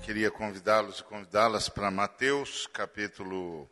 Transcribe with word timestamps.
queria 0.00 0.30
convidá-los 0.30 1.00
e 1.00 1.04
convidá-las 1.04 1.68
para 1.68 1.90
Mateus, 1.90 2.66
capítulo 2.66 3.68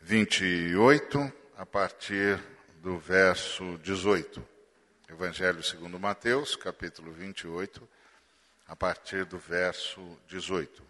28, 0.00 1.32
a 1.56 1.66
partir 1.66 2.40
do 2.76 2.96
verso 2.96 3.76
18. 3.78 4.42
Evangelho 5.08 5.62
segundo 5.62 5.98
Mateus, 5.98 6.54
capítulo 6.54 7.12
28, 7.12 7.86
a 8.68 8.76
partir 8.76 9.24
do 9.24 9.36
verso 9.36 10.00
18. 10.28 10.89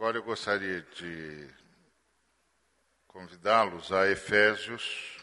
Agora 0.00 0.16
eu 0.16 0.22
gostaria 0.22 0.80
de 0.80 1.46
convidá-los 3.06 3.92
a 3.92 4.08
Efésios. 4.08 5.18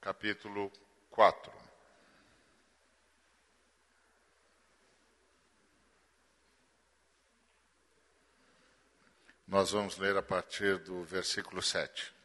Capítulo 0.00 0.72
4. 1.10 1.52
Nós 9.46 9.72
vamos 9.72 9.98
ler 9.98 10.16
a 10.16 10.22
partir 10.22 10.78
do 10.78 11.04
versículo 11.04 11.60
7. 11.60 12.15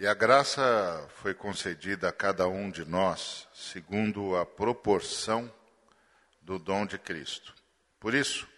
E 0.00 0.06
a 0.06 0.14
graça 0.14 1.06
foi 1.16 1.34
concedida 1.34 2.08
a 2.08 2.12
cada 2.12 2.48
um 2.48 2.70
de 2.70 2.86
nós 2.86 3.46
segundo 3.52 4.34
a 4.34 4.46
proporção 4.46 5.52
do 6.40 6.58
dom 6.58 6.86
de 6.86 6.96
Cristo. 6.98 7.54
Por 7.98 8.14
isso, 8.14 8.48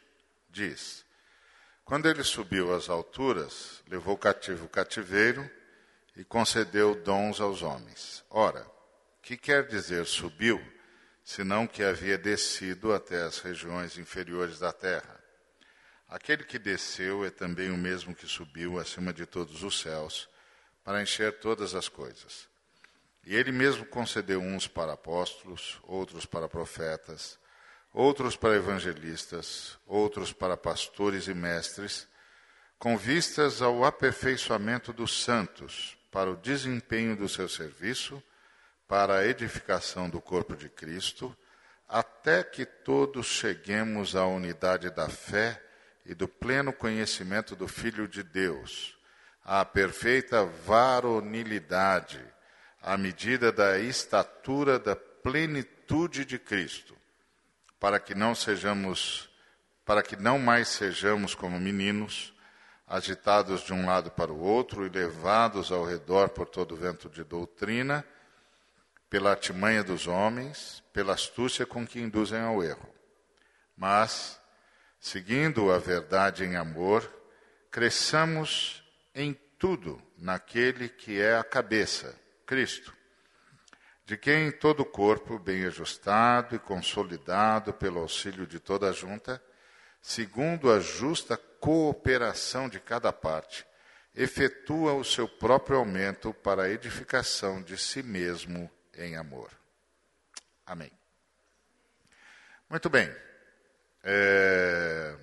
diz: 0.49 1.05
quando 1.85 2.09
ele 2.09 2.23
subiu 2.23 2.73
às 2.73 2.89
alturas, 2.89 3.83
levou 3.89 4.17
cativo 4.17 4.67
o 4.67 4.69
cativeiro 4.69 5.51
e 6.15 6.23
concedeu 6.23 6.95
dons 6.95 7.41
aos 7.41 7.61
homens. 7.61 8.25
Ora, 8.31 8.65
que 9.21 9.37
quer 9.37 9.67
dizer 9.67 10.07
subiu, 10.07 10.63
senão 11.25 11.67
que 11.67 11.83
havia 11.83 12.17
descido 12.17 12.95
até 12.95 13.21
as 13.21 13.41
regiões 13.41 13.99
inferiores 13.99 14.61
da 14.61 14.73
terra? 14.73 15.21
Aquele 16.09 16.45
que 16.45 16.57
desceu 16.57 17.25
é 17.25 17.31
também 17.31 17.69
o 17.69 17.77
mesmo 17.77 18.15
que 18.15 18.29
subiu 18.29 18.79
acima 18.79 19.13
de 19.13 19.27
todos 19.27 19.65
os 19.65 19.81
céus 19.81 20.31
para 20.85 21.03
encher 21.03 21.39
todas 21.39 21.75
as 21.75 21.89
coisas. 21.89 22.49
E 23.25 23.35
ele 23.35 23.53
mesmo 23.53 23.85
concedeu 23.87 24.41
uns 24.41 24.67
para 24.67 24.95
apóstolos, 24.95 25.79
outros 25.85 26.27
para 26.27 26.49
profetas, 26.49 27.39
outros 27.93 28.37
para 28.37 28.57
evangelistas, 28.57 29.79
outros 29.87 30.33
para 30.33 30.57
pastores 30.57 31.29
e 31.29 31.35
mestres, 31.35 32.09
com 32.79 32.97
vistas 32.97 33.63
ao 33.63 33.85
aperfeiçoamento 33.85 34.93
dos 34.93 35.23
santos, 35.23 35.97
para 36.11 36.31
o 36.31 36.37
desempenho 36.37 37.17
do 37.17 37.29
seu 37.29 37.49
serviço, 37.49 38.23
para 38.89 39.19
a 39.19 39.27
edificação 39.27 40.11
do 40.11 40.21
corpo 40.21 40.57
de 40.57 40.69
Cristo, 40.69 41.35
até 41.89 42.43
que 42.43 42.67
todos 42.67 43.27
cheguemos 43.27 44.17
à 44.17 44.27
unidade 44.27 44.91
da 44.91 45.09
fé 45.09 45.63
e 46.05 46.15
do 46.15 46.27
pleno 46.27 46.73
conhecimento 46.73 47.55
do 47.55 47.69
Filho 47.69 48.09
de 48.09 48.23
Deus 48.23 48.97
à 49.45 49.65
perfeita 49.65 50.45
varonilidade, 50.45 52.25
à 52.81 52.97
medida 52.97 53.51
da 53.53 53.79
estatura 53.79 54.79
da 54.79 54.95
plenitude 54.95 56.25
de 56.25 56.39
Cristo, 56.39 56.97
para 57.79 57.99
que 57.99 58.15
não 58.15 58.35
sejamos, 58.35 59.29
para 59.85 60.03
que 60.03 60.17
não 60.17 60.39
mais 60.39 60.69
sejamos 60.69 61.35
como 61.35 61.59
meninos, 61.59 62.33
agitados 62.87 63.63
de 63.63 63.73
um 63.73 63.87
lado 63.87 64.11
para 64.11 64.33
o 64.33 64.41
outro 64.41 64.87
e 64.87 64.89
levados 64.89 65.73
ao 65.73 65.85
redor 65.85 66.29
por 66.29 66.49
todo 66.49 66.77
vento 66.77 67.09
de 67.09 67.25
doutrina, 67.25 68.05
pela 69.09 69.31
artimanha 69.31 69.83
dos 69.85 70.07
homens, 70.07 70.83
pela 70.93 71.15
astúcia 71.15 71.67
com 71.67 71.87
que 71.87 72.01
induzem 72.01 72.41
ao 72.41 72.63
erro. 72.63 72.89
Mas, 73.77 74.41
seguindo 74.99 75.73
a 75.73 75.79
verdade 75.79 76.45
em 76.45 76.57
amor, 76.57 77.11
cresçamos 77.71 78.82
em 79.15 79.35
tudo 79.59 80.03
naquele 80.17 80.89
que 80.89 81.21
é 81.21 81.37
a 81.37 81.45
cabeça, 81.45 82.19
Cristo, 82.47 82.93
de 84.05 84.17
quem 84.17 84.51
todo 84.51 84.81
o 84.81 84.87
corpo, 84.87 85.39
bem 85.39 85.65
ajustado 85.65 86.57
e 86.57 86.59
consolidado 86.59 87.73
pelo 87.73 88.01
auxílio 88.01 88.47
de 88.47 88.59
toda 88.59 88.91
a 88.91 88.93
junta, 88.93 89.43
segundo 90.01 90.71
a 90.71 90.81
justa 90.81 91.37
cooperação 91.37 92.69
de 92.69 92.81
cada 92.81 93.13
parte, 93.13 93.65
efetua 94.15 94.95
o 94.95 95.05
seu 95.05 95.29
próprio 95.29 95.79
aumento 95.79 96.35
para 96.35 96.65
a 96.65 96.71
edificação 96.71 97.63
de 97.63 97.79
si 97.79 98.03
mesmo 98.03 98.71
em 98.95 99.17
amor. 99.17 99.51
Amém. 100.67 100.91
Muito 102.69 102.91
bem. 102.91 103.15
É... 104.03 105.17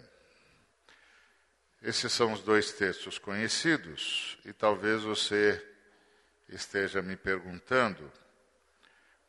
Esses 1.81 2.11
são 2.11 2.33
os 2.33 2.41
dois 2.41 2.73
textos 2.73 3.17
conhecidos, 3.17 4.37
e 4.43 4.51
talvez 4.51 5.03
você 5.03 5.65
esteja 6.49 7.01
me 7.01 7.15
perguntando 7.15 8.11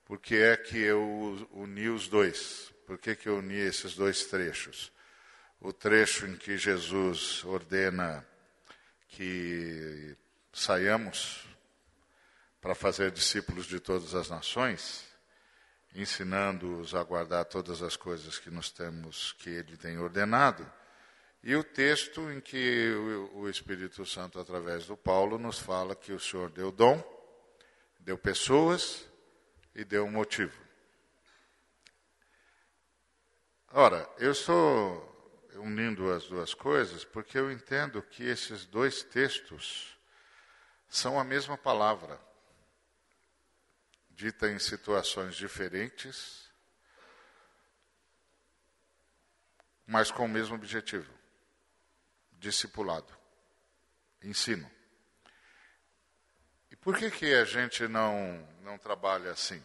por 0.05 0.19
que 0.19 0.35
é 0.35 0.57
que 0.57 0.79
eu 0.79 1.49
uni 1.53 1.89
os 1.89 2.09
dois, 2.09 2.75
por 2.87 2.99
que, 2.99 3.15
que 3.15 3.29
eu 3.29 3.39
uni 3.39 3.55
esses 3.55 3.95
dois 3.95 4.25
trechos. 4.25 4.91
O 5.61 5.73
trecho 5.73 6.27
em 6.27 6.37
que 6.37 6.59
Jesus 6.59 7.45
ordena 7.45 8.27
que 9.07 10.17
saiamos 10.53 11.47
para 12.61 12.75
fazer 12.75 13.13
discípulos 13.13 13.67
de 13.67 13.79
todas 13.79 14.13
as 14.13 14.29
nações, 14.29 15.05
ensinando-os 15.95 16.97
a 16.97 17.05
guardar 17.05 17.45
todas 17.45 17.81
as 17.81 17.97
coisas 17.97 18.41
que 18.41 18.51
nós 18.51 18.73
temos, 18.73 19.35
que 19.39 19.51
Ele 19.51 19.77
tem 19.77 19.99
ordenado 19.99 20.80
e 21.43 21.57
o 21.57 21.65
texto 21.65 22.31
em 22.31 22.41
que 22.41 22.93
o 23.33 23.49
Espírito 23.49 24.05
Santo, 24.05 24.39
através 24.39 24.87
do 24.87 24.97
Paulo, 24.97 25.39
nos 25.39 25.59
fala 25.59 25.97
que 25.97 26.13
o 26.13 26.21
Senhor 26.21 26.51
deu 26.51 26.71
dom, 26.71 27.03
deu 27.99 28.19
pessoas 28.19 29.07
e 29.75 29.83
deu 29.85 30.05
um 30.05 30.11
motivo. 30.11 30.59
Ora, 33.73 34.09
eu 34.19 34.33
estou 34.33 35.09
unindo 35.55 36.13
as 36.13 36.27
duas 36.27 36.53
coisas 36.53 37.05
porque 37.05 37.39
eu 37.39 37.51
entendo 37.51 38.03
que 38.03 38.23
esses 38.23 38.67
dois 38.67 39.03
textos 39.03 39.99
são 40.89 41.19
a 41.19 41.25
mesma 41.25 41.57
palavra, 41.57 42.21
dita 44.11 44.51
em 44.51 44.59
situações 44.59 45.37
diferentes, 45.37 46.51
mas 49.87 50.11
com 50.11 50.27
o 50.27 50.29
mesmo 50.29 50.55
objetivo 50.55 51.20
discipulado, 52.41 53.17
ensino. 54.23 54.69
E 56.71 56.77
por 56.77 56.97
que, 56.97 57.11
que 57.11 57.35
a 57.35 57.45
gente 57.45 57.87
não, 57.87 58.39
não 58.63 58.79
trabalha 58.79 59.31
assim? 59.31 59.63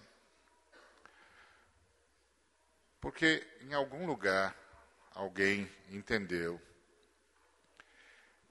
Porque 3.00 3.48
em 3.62 3.74
algum 3.74 4.06
lugar 4.06 4.56
alguém 5.12 5.72
entendeu 5.90 6.62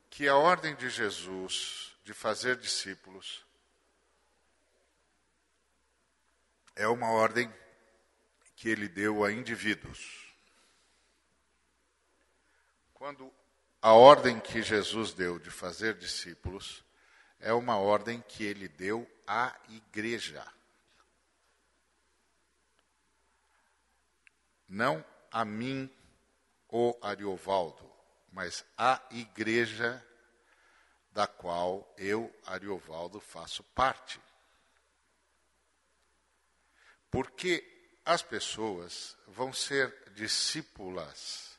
que 0.09 0.27
a 0.27 0.37
ordem 0.37 0.75
de 0.77 0.89
Jesus 0.89 1.95
de 2.05 2.15
fazer 2.15 2.57
discípulos 2.57 3.45
é 6.77 6.87
uma 6.89 7.11
ordem 7.11 7.53
que 8.57 8.69
ele 8.69 8.89
deu 8.89 9.25
a 9.25 9.33
indivíduos. 9.33 10.33
Quando 12.93 13.33
a 13.85 13.93
ordem 13.93 14.41
que 14.41 14.63
Jesus 14.63 15.13
deu 15.13 15.39
de 15.39 15.51
fazer 15.51 15.93
discípulos 15.99 16.83
é 17.39 17.53
uma 17.53 17.77
ordem 17.77 18.23
que 18.27 18.43
ele 18.43 18.67
deu 18.67 19.07
à 19.27 19.55
igreja. 19.69 20.43
Não 24.67 25.05
a 25.31 25.45
mim, 25.45 25.95
o 26.71 26.97
Ariovaldo, 27.03 27.93
mas 28.33 28.65
à 28.79 29.03
igreja 29.11 30.03
da 31.13 31.27
qual 31.27 31.95
eu, 31.99 32.35
Ariovaldo, 32.47 33.21
faço 33.21 33.63
parte. 33.75 34.19
Porque 37.11 37.63
as 38.03 38.23
pessoas 38.23 39.15
vão 39.27 39.53
ser 39.53 39.95
discípulas, 40.15 41.59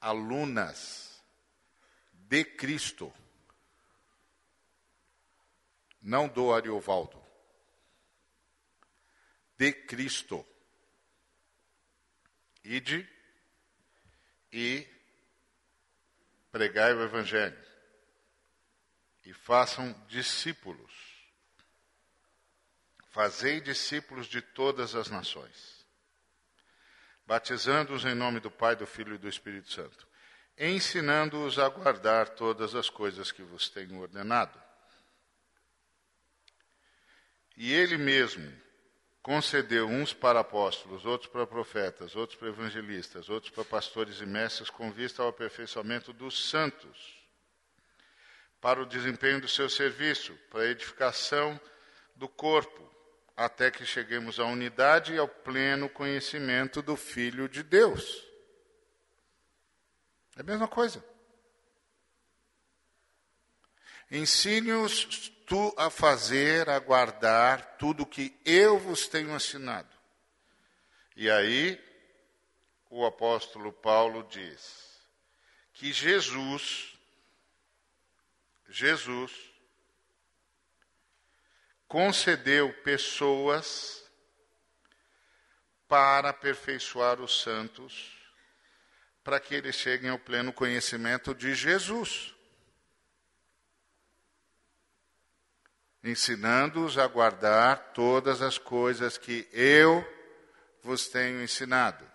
alunas 0.00 1.07
de 2.28 2.44
Cristo, 2.44 3.12
não 6.02 6.28
do 6.28 6.52
Ariovaldo, 6.52 7.18
de 9.56 9.72
Cristo. 9.72 10.46
Ide 12.62 13.08
e 14.52 14.86
pregai 16.52 16.92
o 16.92 17.02
Evangelho 17.02 17.58
e 19.24 19.32
façam 19.32 19.92
discípulos. 20.06 20.92
Fazei 23.06 23.58
discípulos 23.58 24.26
de 24.26 24.42
todas 24.42 24.94
as 24.94 25.08
nações, 25.08 25.86
batizando-os 27.26 28.04
em 28.04 28.14
nome 28.14 28.38
do 28.38 28.50
Pai, 28.50 28.76
do 28.76 28.86
Filho 28.86 29.14
e 29.14 29.18
do 29.18 29.28
Espírito 29.28 29.72
Santo, 29.72 30.07
ensinando-os 30.58 31.58
a 31.58 31.68
guardar 31.68 32.30
todas 32.30 32.74
as 32.74 32.90
coisas 32.90 33.30
que 33.30 33.42
vos 33.42 33.68
tenho 33.68 34.00
ordenado. 34.00 34.60
E 37.56 37.72
ele 37.72 37.96
mesmo 37.96 38.52
concedeu 39.22 39.86
uns 39.86 40.12
para 40.12 40.40
apóstolos, 40.40 41.04
outros 41.04 41.30
para 41.30 41.46
profetas, 41.46 42.16
outros 42.16 42.38
para 42.38 42.48
evangelistas, 42.48 43.28
outros 43.28 43.52
para 43.52 43.64
pastores 43.64 44.20
e 44.20 44.26
mestres, 44.26 44.70
com 44.70 44.90
vista 44.90 45.22
ao 45.22 45.28
aperfeiçoamento 45.28 46.12
dos 46.12 46.48
santos 46.48 47.18
para 48.60 48.80
o 48.80 48.86
desempenho 48.86 49.40
do 49.40 49.48
seu 49.48 49.68
serviço, 49.68 50.34
para 50.50 50.62
a 50.62 50.70
edificação 50.70 51.60
do 52.16 52.28
corpo, 52.28 52.88
até 53.36 53.70
que 53.70 53.86
cheguemos 53.86 54.40
à 54.40 54.44
unidade 54.44 55.12
e 55.14 55.18
ao 55.18 55.28
pleno 55.28 55.88
conhecimento 55.88 56.82
do 56.82 56.96
Filho 56.96 57.48
de 57.48 57.62
Deus. 57.62 58.27
É 60.38 60.40
a 60.40 60.44
mesma 60.44 60.68
coisa. 60.68 61.04
Ensine-os 64.08 65.32
tu 65.44 65.74
a 65.76 65.90
fazer, 65.90 66.68
a 66.68 66.78
guardar 66.78 67.76
tudo 67.76 68.06
que 68.06 68.38
eu 68.44 68.78
vos 68.78 69.08
tenho 69.08 69.34
ensinado. 69.34 69.92
E 71.16 71.28
aí, 71.28 71.76
o 72.88 73.04
apóstolo 73.04 73.72
Paulo 73.72 74.22
diz 74.30 74.96
que 75.72 75.92
Jesus 75.92 76.94
Jesus 78.68 79.32
concedeu 81.88 82.72
pessoas 82.82 84.04
para 85.88 86.28
aperfeiçoar 86.28 87.20
os 87.20 87.40
santos, 87.40 88.17
para 89.28 89.38
que 89.38 89.54
eles 89.54 89.76
cheguem 89.76 90.08
ao 90.08 90.18
pleno 90.18 90.54
conhecimento 90.54 91.34
de 91.34 91.54
Jesus. 91.54 92.34
Ensinando-os 96.02 96.96
a 96.96 97.06
guardar 97.06 97.92
todas 97.92 98.40
as 98.40 98.56
coisas 98.56 99.18
que 99.18 99.46
eu 99.52 100.02
vos 100.82 101.08
tenho 101.08 101.42
ensinado. 101.42 102.10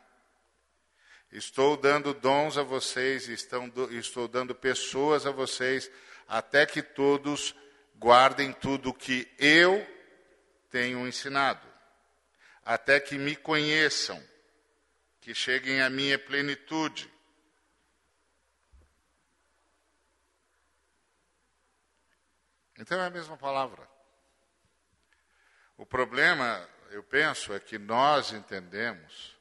Estou 1.32 1.78
dando 1.78 2.16
dons 2.16 2.58
a 2.58 2.64
vocês, 2.64 3.28
estou 3.28 4.28
dando 4.28 4.56
pessoas 4.56 5.28
a 5.28 5.32
vocês 5.32 5.92
até 6.28 6.66
que 6.66 6.82
todos 6.82 7.54
guardem 7.96 8.52
tudo 8.52 8.90
o 8.90 8.94
que 8.94 9.32
eu 9.38 9.86
tenho 10.72 11.08
ensinado, 11.08 11.68
até 12.66 13.00
que 13.00 13.20
me 13.20 13.36
conheçam, 13.36 14.20
que 15.24 15.34
cheguem 15.34 15.82
à 15.82 15.90
minha 15.90 16.20
plenitude. 16.20 17.10
Então 22.78 23.00
é 23.00 23.06
a 23.06 23.10
mesma 23.10 23.38
palavra. 23.38 23.90
O 25.78 25.86
problema, 25.86 26.70
eu 26.92 27.02
penso, 27.02 27.54
é 27.54 27.60
que 27.60 27.78
nós 27.78 28.34
entendemos 28.34 29.40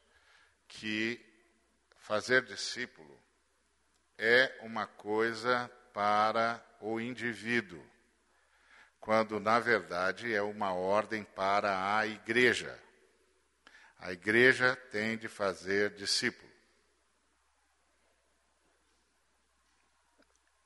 que 0.69 1.19
fazer 1.97 2.45
discípulo 2.45 3.21
é 4.17 4.57
uma 4.61 4.87
coisa 4.87 5.69
para 5.91 6.65
o 6.79 6.97
indivíduo, 6.97 7.85
quando 9.01 9.37
na 9.37 9.59
verdade 9.59 10.33
é 10.33 10.41
uma 10.41 10.73
ordem 10.73 11.25
para 11.25 11.97
a 11.97 12.07
igreja. 12.07 12.81
A 14.03 14.11
igreja 14.11 14.75
tem 14.91 15.17
de 15.17 15.29
fazer 15.29 15.91
discípulo. 15.91 16.51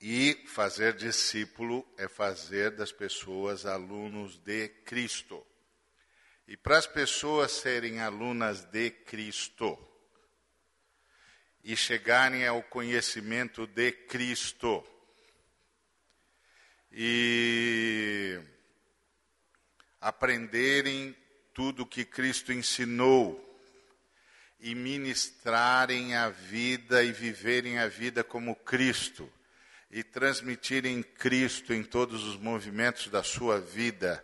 E 0.01 0.43
fazer 0.47 0.95
discípulo 0.95 1.87
é 1.97 2.07
fazer 2.07 2.71
das 2.71 2.91
pessoas 2.91 3.63
alunos 3.63 4.39
de 4.39 4.69
Cristo. 4.85 5.45
E 6.47 6.57
para 6.57 6.79
as 6.79 6.87
pessoas 6.87 7.51
serem 7.51 7.99
alunas 7.99 8.63
de 8.65 8.89
Cristo 8.89 9.77
e 11.63 11.77
chegarem 11.77 12.47
ao 12.47 12.63
conhecimento 12.63 13.67
de 13.67 13.91
Cristo, 13.91 14.83
e 16.91 18.41
aprenderem 20.01 21.15
tudo 21.57 21.87
que 21.87 22.05
Cristo 22.05 22.53
ensinou 22.53 23.43
e 24.59 24.75
ministrarem 24.75 26.13
a 26.13 26.29
vida 26.29 27.03
e 27.03 27.11
viverem 27.11 27.79
a 27.79 27.87
vida 27.87 28.23
como 28.23 28.55
Cristo 28.57 29.27
e 29.89 30.03
transmitirem 30.03 31.01
Cristo 31.01 31.73
em 31.73 31.83
todos 31.83 32.23
os 32.25 32.37
movimentos 32.37 33.07
da 33.07 33.23
sua 33.23 33.59
vida, 33.59 34.23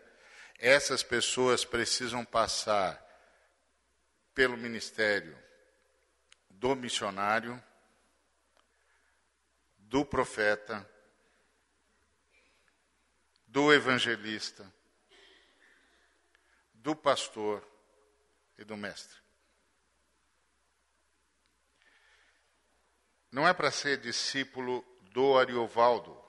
essas 0.60 1.02
pessoas 1.02 1.66
precisam 1.66 2.24
passar 2.24 3.04
pelo 4.36 4.56
ministério 4.56 5.36
do 6.52 6.76
missionário, 6.76 7.60
do 9.80 10.06
profeta, 10.06 10.88
do 13.48 13.74
evangelista, 13.74 14.72
do 16.84 16.96
pastor 16.96 17.66
e 18.58 18.66
do 18.66 18.76
mestre. 18.76 19.18
Não 23.32 23.48
é 23.48 23.54
para 23.54 23.72
ser 23.72 23.98
discípulo 23.98 24.86
do 25.14 25.38
Ariovaldo, 25.40 26.22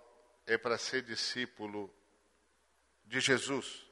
é 0.46 0.56
para 0.56 0.78
ser 0.78 1.02
discípulo 1.02 1.92
de 3.04 3.20
Jesus. 3.20 3.84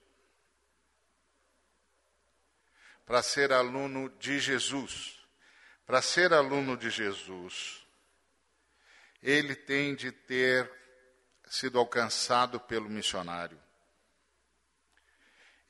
Para 3.04 3.22
ser 3.22 3.52
aluno 3.52 4.08
de 4.18 4.38
Jesus. 4.38 5.20
Para 5.84 6.00
ser 6.00 6.32
aluno 6.32 6.76
de 6.76 6.88
Jesus, 6.88 7.84
ele 9.20 9.56
tem 9.56 9.96
de 9.96 10.12
ter 10.12 10.70
sido 11.46 11.78
alcançado 11.78 12.60
pelo 12.60 12.88
missionário. 12.88 13.60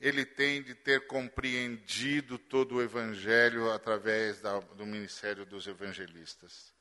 Ele 0.03 0.25
tem 0.25 0.61
de 0.61 0.75
ter 0.75 1.07
compreendido 1.07 2.37
todo 2.37 2.75
o 2.75 2.81
evangelho 2.81 3.71
através 3.71 4.41
da, 4.41 4.59
do 4.59 4.85
ministério 4.85 5.45
dos 5.45 5.65
evangelistas. 5.65 6.73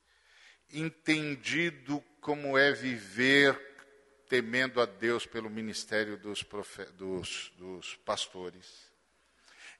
Entendido 0.68 2.02
como 2.20 2.58
é 2.58 2.72
viver 2.72 3.56
temendo 4.28 4.80
a 4.80 4.86
Deus 4.86 5.24
pelo 5.24 5.48
ministério 5.48 6.16
dos, 6.16 6.42
profe, 6.42 6.84
dos, 6.94 7.52
dos 7.56 7.94
pastores. 8.04 8.90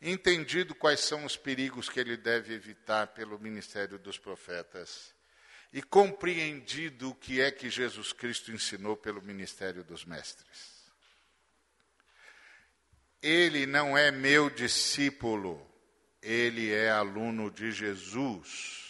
Entendido 0.00 0.72
quais 0.72 1.00
são 1.00 1.24
os 1.24 1.36
perigos 1.36 1.88
que 1.88 1.98
ele 1.98 2.16
deve 2.16 2.54
evitar 2.54 3.08
pelo 3.08 3.40
ministério 3.40 3.98
dos 3.98 4.18
profetas 4.18 5.12
e 5.72 5.82
compreendido 5.82 7.10
o 7.10 7.14
que 7.16 7.40
é 7.40 7.50
que 7.50 7.68
Jesus 7.68 8.12
Cristo 8.12 8.52
ensinou 8.52 8.96
pelo 8.96 9.20
ministério 9.20 9.82
dos 9.82 10.04
mestres. 10.04 10.71
Ele 13.22 13.66
não 13.66 13.96
é 13.96 14.10
meu 14.10 14.50
discípulo, 14.50 15.64
ele 16.20 16.72
é 16.72 16.90
aluno 16.90 17.50
de 17.50 17.70
Jesus. 17.70 18.80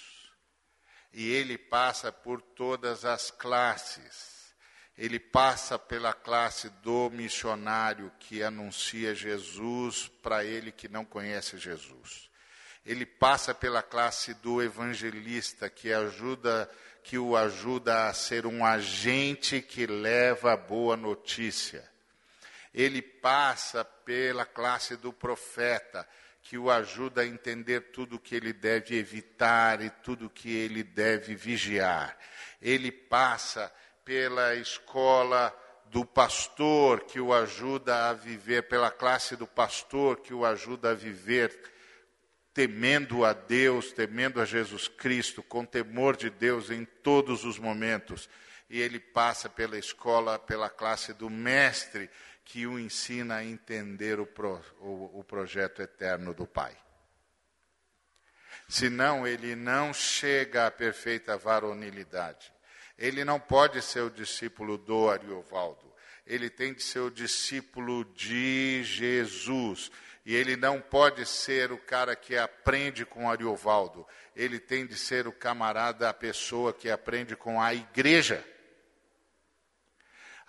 E 1.12 1.30
ele 1.30 1.58
passa 1.58 2.10
por 2.10 2.40
todas 2.40 3.04
as 3.04 3.30
classes. 3.30 4.54
Ele 4.96 5.18
passa 5.18 5.78
pela 5.78 6.14
classe 6.14 6.70
do 6.82 7.10
missionário 7.10 8.10
que 8.18 8.42
anuncia 8.42 9.14
Jesus 9.14 10.10
para 10.22 10.44
ele 10.44 10.72
que 10.72 10.88
não 10.88 11.04
conhece 11.04 11.58
Jesus. 11.58 12.30
Ele 12.84 13.04
passa 13.04 13.54
pela 13.54 13.82
classe 13.82 14.34
do 14.34 14.62
evangelista 14.62 15.68
que 15.68 15.92
ajuda 15.92 16.70
que 17.02 17.18
o 17.18 17.36
ajuda 17.36 18.08
a 18.08 18.14
ser 18.14 18.46
um 18.46 18.64
agente 18.64 19.60
que 19.60 19.86
leva 19.86 20.52
a 20.52 20.56
boa 20.56 20.96
notícia. 20.96 21.91
Ele 22.74 23.02
passa 23.02 23.84
pela 23.84 24.44
classe 24.44 24.96
do 24.96 25.12
profeta, 25.12 26.08
que 26.42 26.58
o 26.58 26.70
ajuda 26.70 27.22
a 27.22 27.26
entender 27.26 27.92
tudo 27.92 28.16
o 28.16 28.18
que 28.18 28.34
ele 28.34 28.52
deve 28.52 28.96
evitar 28.96 29.80
e 29.80 29.90
tudo 29.90 30.26
o 30.26 30.30
que 30.30 30.50
ele 30.52 30.82
deve 30.82 31.34
vigiar. 31.34 32.16
Ele 32.60 32.90
passa 32.90 33.72
pela 34.04 34.54
escola 34.56 35.56
do 35.86 36.04
pastor, 36.04 37.04
que 37.04 37.20
o 37.20 37.32
ajuda 37.32 38.08
a 38.08 38.12
viver, 38.14 38.62
pela 38.62 38.90
classe 38.90 39.36
do 39.36 39.46
pastor, 39.46 40.20
que 40.20 40.34
o 40.34 40.44
ajuda 40.44 40.90
a 40.90 40.94
viver 40.94 41.56
temendo 42.54 43.24
a 43.24 43.32
Deus, 43.32 43.92
temendo 43.92 44.40
a 44.40 44.44
Jesus 44.44 44.88
Cristo, 44.88 45.42
com 45.42 45.64
temor 45.64 46.16
de 46.16 46.28
Deus 46.30 46.70
em 46.70 46.84
todos 46.84 47.44
os 47.44 47.58
momentos. 47.58 48.28
E 48.68 48.80
ele 48.80 48.98
passa 48.98 49.48
pela 49.48 49.78
escola, 49.78 50.38
pela 50.38 50.68
classe 50.68 51.12
do 51.12 51.28
mestre, 51.30 52.10
que 52.52 52.66
o 52.66 52.78
ensina 52.78 53.36
a 53.36 53.44
entender 53.44 54.20
o, 54.20 54.26
pro, 54.26 54.60
o, 54.78 55.20
o 55.20 55.24
projeto 55.24 55.80
eterno 55.80 56.34
do 56.34 56.46
Pai. 56.46 56.76
Senão, 58.68 59.26
ele 59.26 59.56
não 59.56 59.94
chega 59.94 60.66
à 60.66 60.70
perfeita 60.70 61.34
varonilidade. 61.38 62.52
Ele 62.98 63.24
não 63.24 63.40
pode 63.40 63.80
ser 63.80 64.00
o 64.02 64.10
discípulo 64.10 64.76
do 64.76 65.08
Ariovaldo. 65.08 65.90
Ele 66.26 66.50
tem 66.50 66.74
de 66.74 66.82
ser 66.82 66.98
o 66.98 67.10
discípulo 67.10 68.04
de 68.14 68.84
Jesus. 68.84 69.90
E 70.26 70.36
ele 70.36 70.54
não 70.54 70.78
pode 70.78 71.24
ser 71.24 71.72
o 71.72 71.78
cara 71.78 72.14
que 72.14 72.36
aprende 72.36 73.06
com 73.06 73.30
Ariovaldo. 73.30 74.06
Ele 74.36 74.60
tem 74.60 74.86
de 74.86 74.98
ser 74.98 75.26
o 75.26 75.32
camarada, 75.32 76.06
a 76.06 76.12
pessoa 76.12 76.74
que 76.74 76.90
aprende 76.90 77.34
com 77.34 77.58
a 77.62 77.72
igreja 77.72 78.46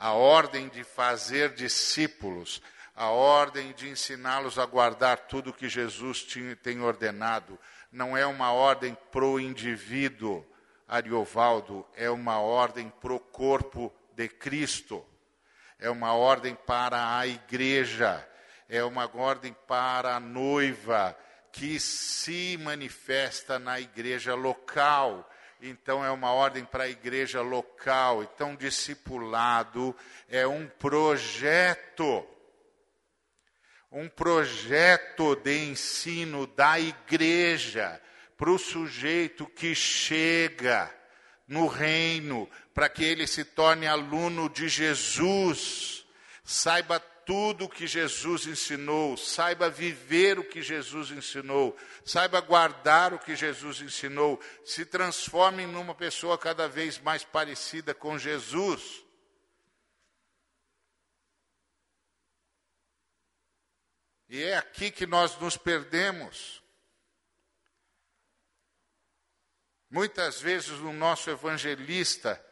a 0.04 0.12
ordem 0.12 0.68
de 0.68 0.84
fazer 0.84 1.54
discípulos, 1.54 2.62
a 2.94 3.08
ordem 3.08 3.72
de 3.72 3.88
ensiná-los 3.88 4.60
a 4.60 4.66
guardar 4.66 5.18
tudo 5.18 5.54
que 5.54 5.70
Jesus 5.70 6.28
tem 6.62 6.82
ordenado, 6.82 7.58
não 7.90 8.18
é 8.18 8.26
uma 8.26 8.52
ordem 8.52 8.98
pro 9.14 9.40
indivíduo, 9.40 10.46
Ariovaldo, 10.90 11.88
é 11.96 12.10
uma 12.10 12.38
ordem 12.38 12.90
pro 13.00 13.18
corpo 13.18 13.94
de 14.14 14.28
Cristo, 14.28 15.06
é 15.80 15.90
uma 15.90 16.12
ordem 16.12 16.54
para 16.54 17.18
a 17.18 17.26
igreja, 17.26 18.28
é 18.68 18.84
uma 18.84 19.10
ordem 19.16 19.56
para 19.66 20.18
a 20.18 20.20
noiva 20.20 21.18
que 21.50 21.80
se 21.80 22.60
manifesta 22.62 23.58
na 23.58 23.80
igreja 23.80 24.36
local 24.36 25.30
então 25.64 26.04
é 26.04 26.12
uma 26.12 26.32
ordem 26.34 26.66
para 26.66 26.84
a 26.84 26.90
igreja 26.90 27.42
local. 27.42 28.22
Então, 28.22 28.56
discipulado 28.56 29.96
é 30.30 30.46
um 30.46 30.68
projeto, 30.68 32.28
um 33.90 34.10
projeto 34.10 35.36
de 35.38 35.70
ensino 35.70 36.46
da 36.46 36.80
igreja 36.80 38.02
para 38.38 38.52
o 38.52 38.60
sujeito 38.60 39.46
que 39.46 39.74
chega 39.74 40.94
no 41.48 41.68
reino, 41.68 42.50
para 42.74 42.90
que 42.90 43.04
ele 43.04 43.26
se 43.26 43.46
torne 43.46 43.88
aluno 43.88 44.50
de 44.50 44.68
Jesus, 44.68 46.06
saiba 46.44 47.00
tudo 47.26 47.66
o 47.66 47.70
que 47.70 47.88
Jesus 47.88 48.48
ensinou, 48.48 49.18
saiba 49.18 49.70
viver 49.70 50.40
o 50.40 50.44
que 50.44 50.62
Jesus 50.62 51.12
ensinou, 51.12 51.78
saiba 52.06 52.40
guardar 52.42 53.14
o 53.14 53.20
que 53.20 53.36
Jesus 53.36 53.82
ensinou, 53.82 54.40
se 54.66 54.86
transforme 54.86 55.66
numa 55.66 55.96
pessoa 55.96 56.38
cada 56.38 56.68
vez 56.68 57.00
mais 57.00 57.24
parecida 57.24 57.94
com 57.94 58.18
Jesus. 58.18 59.04
E 64.30 64.42
é 64.42 64.58
aqui 64.58 64.90
que 64.90 65.06
nós 65.06 65.38
nos 65.38 65.56
perdemos. 65.56 66.64
Muitas 69.90 70.42
vezes 70.42 70.72
o 70.72 70.92
nosso 70.92 71.30
evangelista 71.30 72.44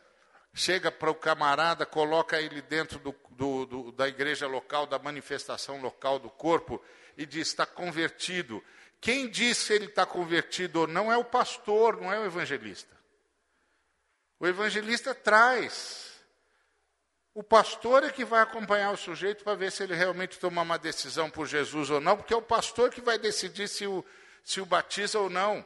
chega 0.53 0.91
para 0.91 1.09
o 1.09 1.15
camarada, 1.15 1.85
coloca 1.85 2.41
ele 2.41 2.61
dentro 2.61 2.99
do, 2.99 3.15
do, 3.31 3.65
do, 3.65 3.91
da 3.91 4.07
igreja 4.07 4.47
local, 4.47 4.85
da 4.85 4.99
manifestação 4.99 5.81
local 5.81 6.19
do 6.19 6.29
corpo, 6.29 6.81
e 7.17 7.25
diz: 7.25 7.47
está 7.47 7.65
convertido. 7.65 8.63
Quem 8.99 9.27
diz 9.27 9.57
se 9.57 9.73
ele 9.73 9.85
está 9.85 10.05
convertido 10.05 10.81
ou 10.81 10.87
não 10.87 11.11
é 11.11 11.17
o 11.17 11.25
pastor, 11.25 11.99
não 11.99 12.13
é 12.13 12.19
o 12.19 12.25
evangelista. 12.25 12.95
O 14.39 14.47
evangelista 14.47 15.15
traz. 15.15 16.11
O 17.33 17.41
pastor 17.41 18.03
é 18.03 18.09
que 18.09 18.25
vai 18.25 18.41
acompanhar 18.41 18.91
o 18.91 18.97
sujeito 18.97 19.43
para 19.43 19.55
ver 19.55 19.71
se 19.71 19.83
ele 19.83 19.95
realmente 19.95 20.37
toma 20.37 20.61
uma 20.61 20.77
decisão 20.77 21.29
por 21.29 21.47
Jesus 21.47 21.89
ou 21.89 22.01
não, 22.01 22.17
porque 22.17 22.33
é 22.33 22.37
o 22.37 22.41
pastor 22.41 22.89
que 22.89 22.99
vai 22.99 23.17
decidir 23.17 23.69
se 23.69 23.87
o, 23.87 24.03
se 24.43 24.59
o 24.59 24.65
batiza 24.65 25.17
ou 25.17 25.29
não. 25.29 25.65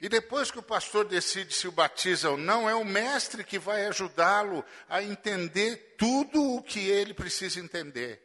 E 0.00 0.08
depois 0.08 0.50
que 0.50 0.58
o 0.58 0.62
pastor 0.62 1.04
decide 1.04 1.52
se 1.52 1.66
o 1.66 1.72
batiza 1.72 2.30
ou 2.30 2.36
não, 2.36 2.68
é 2.70 2.74
o 2.74 2.84
mestre 2.84 3.42
que 3.42 3.58
vai 3.58 3.86
ajudá-lo 3.86 4.64
a 4.88 5.02
entender 5.02 5.96
tudo 5.98 6.54
o 6.54 6.62
que 6.62 6.88
ele 6.88 7.12
precisa 7.12 7.58
entender. 7.58 8.22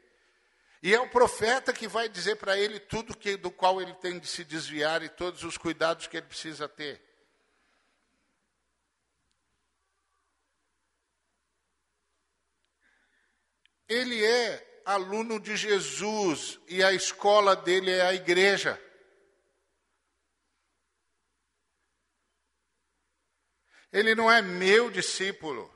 E 0.83 0.93
é 0.93 0.99
o 0.99 1.09
profeta 1.09 1.73
que 1.73 1.87
vai 1.87 2.07
dizer 2.07 2.35
para 2.35 2.57
ele 2.57 2.79
tudo 2.79 3.17
que, 3.17 3.37
do 3.37 3.49
qual 3.49 3.81
ele 3.81 3.93
tem 3.95 4.19
de 4.19 4.27
se 4.27 4.43
desviar 4.43 5.01
e 5.01 5.09
todos 5.09 5.43
os 5.43 5.57
cuidados 5.57 6.05
que 6.05 6.17
ele 6.17 6.27
precisa 6.27 6.67
ter. 6.67 7.01
Ele 13.87 14.23
é 14.23 14.81
aluno 14.85 15.39
de 15.39 15.55
Jesus 15.55 16.59
e 16.67 16.83
a 16.83 16.93
escola 16.93 17.55
dele 17.55 17.91
é 17.91 18.01
a 18.01 18.13
igreja. 18.13 18.79
Ele 23.93 24.15
não 24.15 24.29
é 24.29 24.41
meu 24.41 24.89
discípulo. 24.89 25.71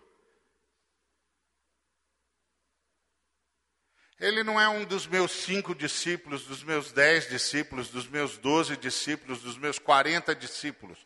Ele 4.19 4.43
não 4.43 4.59
é 4.59 4.67
um 4.67 4.83
dos 4.83 5.05
meus 5.05 5.31
cinco 5.31 5.75
discípulos, 5.75 6.43
dos 6.45 6.63
meus 6.63 6.91
dez 6.91 7.29
discípulos, 7.29 7.89
dos 7.89 8.07
meus 8.07 8.39
doze 8.39 8.75
discípulos, 8.75 9.43
dos 9.43 9.55
meus 9.55 9.77
quarenta 9.77 10.33
discípulos. 10.33 11.05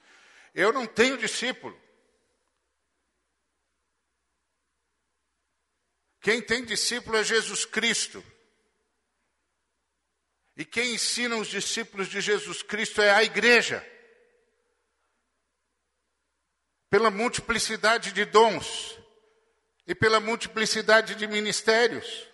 Eu 0.56 0.72
não 0.72 0.88
tenho 0.88 1.18
discípulo. 1.18 1.78
Quem 6.22 6.42
tem 6.42 6.64
discípulo 6.64 7.18
é 7.18 7.24
Jesus 7.26 7.66
Cristo. 7.66 8.24
E 10.56 10.64
quem 10.64 10.94
ensina 10.94 11.36
os 11.36 11.50
discípulos 11.50 12.08
de 12.08 12.22
Jesus 12.22 12.64
Cristo 12.64 13.02
é 13.02 13.12
a 13.12 13.22
igreja 13.22 13.86
pela 16.92 17.10
multiplicidade 17.10 18.12
de 18.12 18.26
dons 18.26 19.00
e 19.88 19.96
pela 19.96 20.20
multiplicidade 20.20 21.16
de 21.16 21.26
ministérios. 21.26 22.28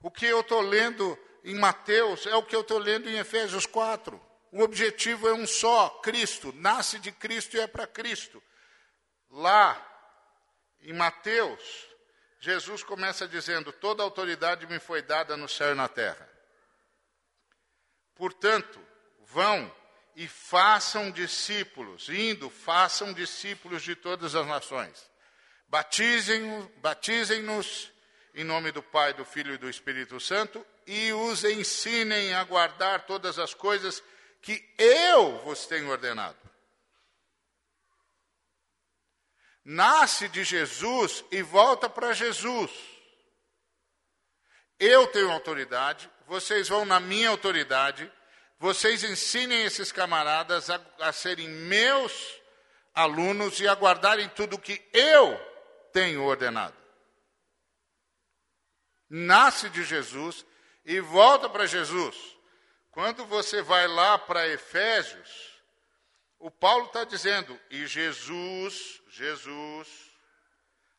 O 0.00 0.08
que 0.08 0.24
eu 0.24 0.40
estou 0.40 0.60
lendo 0.60 1.18
em 1.42 1.56
Mateus 1.58 2.24
é 2.26 2.36
o 2.36 2.44
que 2.44 2.54
eu 2.54 2.60
estou 2.60 2.78
lendo 2.78 3.10
em 3.10 3.18
Efésios 3.18 3.66
4. 3.66 4.20
O 4.52 4.62
objetivo 4.62 5.28
é 5.28 5.34
um 5.34 5.44
só: 5.46 5.88
Cristo. 6.04 6.52
Nasce 6.54 7.00
de 7.00 7.10
Cristo 7.10 7.56
e 7.56 7.60
é 7.60 7.66
para 7.66 7.86
Cristo. 7.86 8.40
Lá, 9.28 9.76
em 10.82 10.92
Mateus, 10.92 11.88
Jesus 12.38 12.84
começa 12.84 13.26
dizendo: 13.26 13.72
Toda 13.72 14.04
autoridade 14.04 14.68
me 14.68 14.78
foi 14.78 15.02
dada 15.02 15.36
no 15.36 15.48
céu 15.48 15.72
e 15.72 15.74
na 15.74 15.88
terra. 15.88 16.28
Portanto, 18.14 18.80
vão 19.24 19.81
e 20.14 20.28
façam 20.28 21.10
discípulos, 21.10 22.08
indo, 22.08 22.50
façam 22.50 23.12
discípulos 23.12 23.82
de 23.82 23.94
todas 23.94 24.34
as 24.34 24.46
nações. 24.46 25.10
Batizem-nos 25.68 26.68
batizem 26.78 27.44
em 28.34 28.44
nome 28.44 28.72
do 28.72 28.82
Pai, 28.82 29.14
do 29.14 29.24
Filho 29.24 29.54
e 29.54 29.58
do 29.58 29.68
Espírito 29.68 30.18
Santo 30.20 30.64
e 30.86 31.12
os 31.12 31.44
ensinem 31.44 32.34
a 32.34 32.44
guardar 32.44 33.06
todas 33.06 33.38
as 33.38 33.54
coisas 33.54 34.02
que 34.40 34.62
eu 34.78 35.38
vos 35.44 35.66
tenho 35.66 35.90
ordenado. 35.90 36.42
nasce 39.64 40.28
de 40.28 40.44
Jesus 40.44 41.24
e 41.30 41.42
volta 41.42 41.88
para 41.88 42.12
Jesus. 42.12 42.70
Eu 44.78 45.06
tenho 45.06 45.30
autoridade, 45.30 46.10
vocês 46.26 46.68
vão 46.68 46.84
na 46.84 46.98
minha 46.98 47.30
autoridade, 47.30 48.10
vocês 48.62 49.02
ensinem 49.02 49.64
esses 49.64 49.90
camaradas 49.90 50.70
a, 50.70 50.80
a 51.00 51.12
serem 51.12 51.48
meus 51.48 52.40
alunos 52.94 53.58
e 53.58 53.66
a 53.66 53.74
guardarem 53.74 54.28
tudo 54.28 54.56
que 54.56 54.80
eu 54.92 55.36
tenho 55.92 56.22
ordenado. 56.22 56.76
Nasce 59.10 59.68
de 59.68 59.82
Jesus 59.82 60.46
e 60.84 61.00
volta 61.00 61.48
para 61.48 61.66
Jesus. 61.66 62.16
Quando 62.92 63.26
você 63.26 63.62
vai 63.62 63.88
lá 63.88 64.16
para 64.16 64.46
Efésios, 64.46 65.60
o 66.38 66.48
Paulo 66.48 66.86
está 66.86 67.02
dizendo, 67.02 67.58
e 67.68 67.84
Jesus, 67.88 69.02
Jesus, 69.08 69.88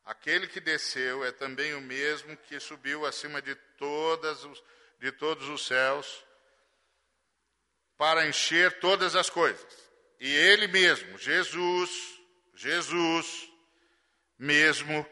aquele 0.03 0.47
que 0.47 0.59
desceu 0.59 1.23
é 1.23 1.31
também 1.31 1.73
o 1.75 1.81
mesmo 1.81 2.35
que 2.35 2.59
subiu 2.59 3.05
acima 3.05 3.41
de, 3.41 3.55
todas 3.77 4.45
de 4.99 5.13
todos 5.13 5.47
os 5.47 5.65
céus 5.65 6.25
para 7.97 8.27
encher 8.27 8.79
todas 8.79 9.15
as 9.15 9.29
coisas. 9.29 9.65
E 10.19 10.29
ele 10.29 10.67
mesmo, 10.67 11.17
Jesus, 11.17 11.91
Jesus 12.55 13.49
mesmo, 14.37 15.05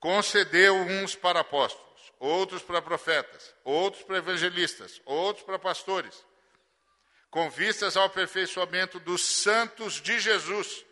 concedeu 0.00 0.74
uns 0.74 1.14
para 1.14 1.40
apóstolos 1.40 1.88
outros 2.18 2.62
para 2.62 2.82
profetas, 2.82 3.54
outros 3.64 4.02
para 4.02 4.18
evangelistas, 4.18 5.00
outros 5.04 5.44
para 5.44 5.58
pastores, 5.58 6.24
com 7.30 7.50
vistas 7.50 7.96
ao 7.96 8.04
aperfeiçoamento 8.04 8.98
dos 9.00 9.22
santos 9.22 10.00
de 10.00 10.18
Jesus, 10.18 10.84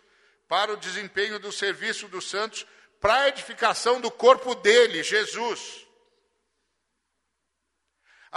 para 0.48 0.72
o 0.72 0.76
desempenho 0.76 1.38
do 1.38 1.50
serviço 1.50 2.06
dos 2.08 2.28
santos, 2.28 2.66
para 3.00 3.22
a 3.22 3.28
edificação 3.28 4.00
do 4.00 4.10
corpo 4.10 4.54
dele, 4.54 5.02
Jesus. 5.02 5.85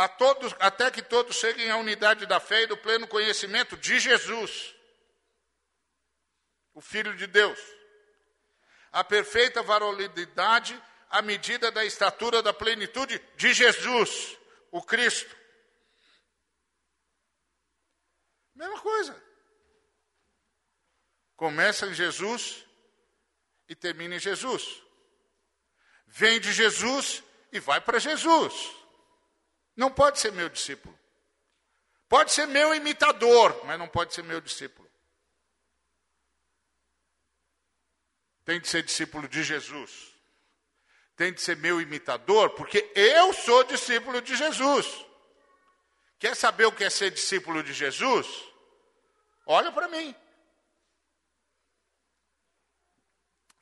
Todos, 0.08 0.56
até 0.60 0.90
que 0.90 1.02
todos 1.02 1.36
cheguem 1.36 1.70
à 1.70 1.76
unidade 1.76 2.26
da 2.26 2.40
fé 2.40 2.64
e 2.64 2.68
do 2.68 2.78
pleno 2.78 3.08
conhecimento 3.08 3.76
de 3.76 4.00
Jesus, 4.00 4.74
o 6.74 6.80
Filho 6.80 7.16
de 7.18 7.28
Deus. 7.28 7.60
A 8.92 9.04
perfeita 9.04 9.62
varonilidade 9.62 10.82
à 11.10 11.22
medida 11.22 11.70
da 11.72 11.84
estatura 11.84 12.42
da 12.42 12.54
plenitude 12.54 13.22
de 13.36 13.54
Jesus, 13.54 14.38
o 14.72 14.82
Cristo. 14.82 15.36
Mesma 18.56 18.80
coisa. 18.80 19.24
Começa 21.36 21.88
em 21.88 21.94
Jesus 21.94 22.66
e 23.68 23.76
termina 23.76 24.16
em 24.16 24.20
Jesus. 24.20 24.82
Vem 26.06 26.40
de 26.40 26.52
Jesus 26.52 27.24
e 27.52 27.60
vai 27.60 27.80
para 27.82 28.00
Jesus. 28.00 28.79
Não 29.80 29.90
pode 29.90 30.20
ser 30.20 30.32
meu 30.32 30.50
discípulo. 30.50 30.98
Pode 32.08 32.32
ser 32.32 32.46
meu 32.46 32.76
imitador, 32.76 33.66
mas 33.66 33.80
não 33.80 33.88
pode 33.88 34.14
ser 34.14 34.24
meu 34.24 34.40
discípulo. 34.40 34.88
Tem 38.46 38.60
de 38.60 38.68
ser 38.68 38.84
discípulo 38.84 39.28
de 39.28 39.44
Jesus 39.44 40.10
tem 41.20 41.34
de 41.34 41.42
ser 41.42 41.58
meu 41.58 41.82
imitador, 41.82 42.52
porque 42.52 42.90
eu 42.96 43.34
sou 43.34 43.66
discípulo 43.66 44.22
de 44.22 44.38
Jesus. 44.38 45.06
Quer 46.18 46.34
saber 46.34 46.64
o 46.64 46.72
que 46.72 46.86
é 46.86 46.90
ser 46.90 47.12
discípulo 47.12 47.62
de 47.62 47.74
Jesus? 47.74 48.26
Olha 49.46 49.70
para 49.70 49.90
mim. 49.90 50.16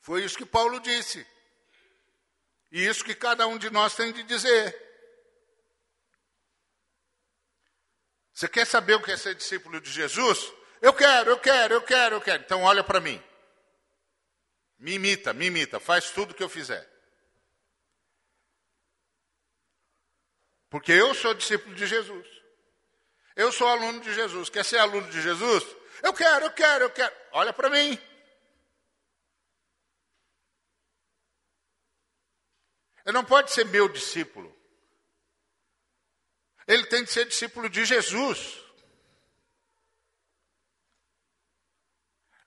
Foi 0.00 0.22
isso 0.22 0.38
que 0.38 0.46
Paulo 0.46 0.78
disse. 0.78 1.26
E 2.70 2.86
isso 2.86 3.04
que 3.04 3.12
cada 3.12 3.44
um 3.48 3.58
de 3.58 3.70
nós 3.70 3.96
tem 3.96 4.12
de 4.12 4.22
dizer. 4.22 4.87
Você 8.38 8.48
quer 8.48 8.64
saber 8.64 8.94
o 8.94 9.02
que 9.02 9.10
é 9.10 9.16
ser 9.16 9.34
discípulo 9.34 9.80
de 9.80 9.90
Jesus? 9.90 10.52
Eu 10.80 10.94
quero, 10.94 11.28
eu 11.28 11.40
quero, 11.40 11.74
eu 11.74 11.82
quero, 11.82 12.14
eu 12.14 12.20
quero. 12.20 12.40
Então 12.44 12.62
olha 12.62 12.84
para 12.84 13.00
mim. 13.00 13.20
Me 14.78 14.92
imita, 14.92 15.32
me 15.32 15.46
imita, 15.46 15.80
faz 15.80 16.12
tudo 16.12 16.30
o 16.30 16.34
que 16.36 16.44
eu 16.44 16.48
fizer. 16.48 16.88
Porque 20.70 20.92
eu 20.92 21.12
sou 21.14 21.34
discípulo 21.34 21.74
de 21.74 21.84
Jesus. 21.84 22.28
Eu 23.34 23.50
sou 23.50 23.66
aluno 23.66 24.00
de 24.02 24.14
Jesus. 24.14 24.48
Quer 24.48 24.64
ser 24.64 24.78
aluno 24.78 25.10
de 25.10 25.20
Jesus? 25.20 25.64
Eu 26.00 26.14
quero, 26.14 26.44
eu 26.44 26.52
quero, 26.52 26.84
eu 26.84 26.90
quero. 26.90 27.16
Olha 27.32 27.52
para 27.52 27.68
mim. 27.68 27.98
Ele 33.04 33.14
não 33.14 33.24
pode 33.24 33.50
ser 33.50 33.64
meu 33.64 33.88
discípulo. 33.88 34.56
Ele 36.68 36.84
tem 36.84 37.02
de 37.02 37.10
ser 37.10 37.26
discípulo 37.26 37.70
de 37.70 37.86
Jesus. 37.86 38.58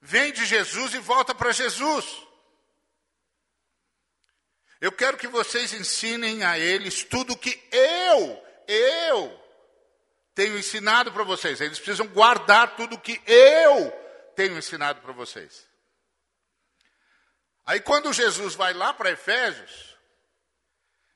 Vem 0.00 0.32
de 0.32 0.46
Jesus 0.46 0.94
e 0.94 0.98
volta 0.98 1.34
para 1.34 1.50
Jesus. 1.50 2.06
Eu 4.80 4.92
quero 4.92 5.16
que 5.16 5.26
vocês 5.26 5.72
ensinem 5.72 6.44
a 6.44 6.56
eles 6.56 7.02
tudo 7.02 7.36
que 7.36 7.60
eu, 7.72 8.44
eu 8.68 9.40
tenho 10.34 10.56
ensinado 10.56 11.12
para 11.12 11.24
vocês. 11.24 11.60
Eles 11.60 11.78
precisam 11.78 12.06
guardar 12.06 12.76
tudo 12.76 12.98
que 12.98 13.20
eu 13.26 13.90
tenho 14.36 14.56
ensinado 14.56 15.00
para 15.00 15.12
vocês. 15.12 15.68
Aí 17.66 17.80
quando 17.80 18.12
Jesus 18.12 18.54
vai 18.54 18.72
lá 18.72 18.92
para 18.92 19.10
Efésios, 19.10 19.91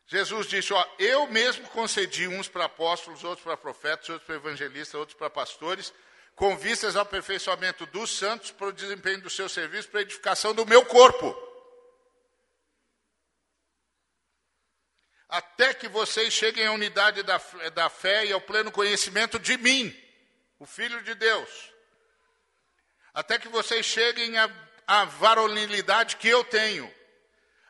Jesus 0.06 0.46
disse: 0.46 0.72
Ó, 0.72 0.86
eu 0.98 1.26
mesmo 1.26 1.68
concedi 1.70 2.28
uns 2.28 2.48
para 2.48 2.66
apóstolos, 2.66 3.24
outros 3.24 3.44
para 3.44 3.56
profetas, 3.56 4.08
outros 4.08 4.26
para 4.26 4.36
evangelistas, 4.36 4.94
outros 4.94 5.18
para 5.18 5.28
pastores, 5.28 5.92
com 6.34 6.56
vistas 6.56 6.96
ao 6.96 7.02
aperfeiçoamento 7.02 7.86
dos 7.86 8.10
santos, 8.10 8.50
para 8.50 8.68
o 8.68 8.72
desempenho 8.72 9.20
do 9.20 9.30
seu 9.30 9.48
serviço, 9.48 9.88
para 9.88 10.00
a 10.00 10.02
edificação 10.02 10.54
do 10.54 10.66
meu 10.66 10.84
corpo. 10.84 11.46
até 15.28 15.74
que 15.74 15.88
vocês 15.88 16.32
cheguem 16.32 16.66
à 16.66 16.72
unidade 16.72 17.22
da, 17.22 17.40
da 17.74 17.88
fé 17.88 18.26
e 18.26 18.32
ao 18.32 18.40
pleno 18.40 18.70
conhecimento 18.70 19.38
de 19.38 19.56
mim, 19.58 19.94
o 20.58 20.66
Filho 20.66 21.02
de 21.02 21.14
Deus. 21.14 21.72
Até 23.12 23.38
que 23.38 23.48
vocês 23.48 23.84
cheguem 23.84 24.38
à, 24.38 24.50
à 24.86 25.04
varonilidade 25.04 26.16
que 26.16 26.28
eu 26.28 26.44
tenho, 26.44 26.92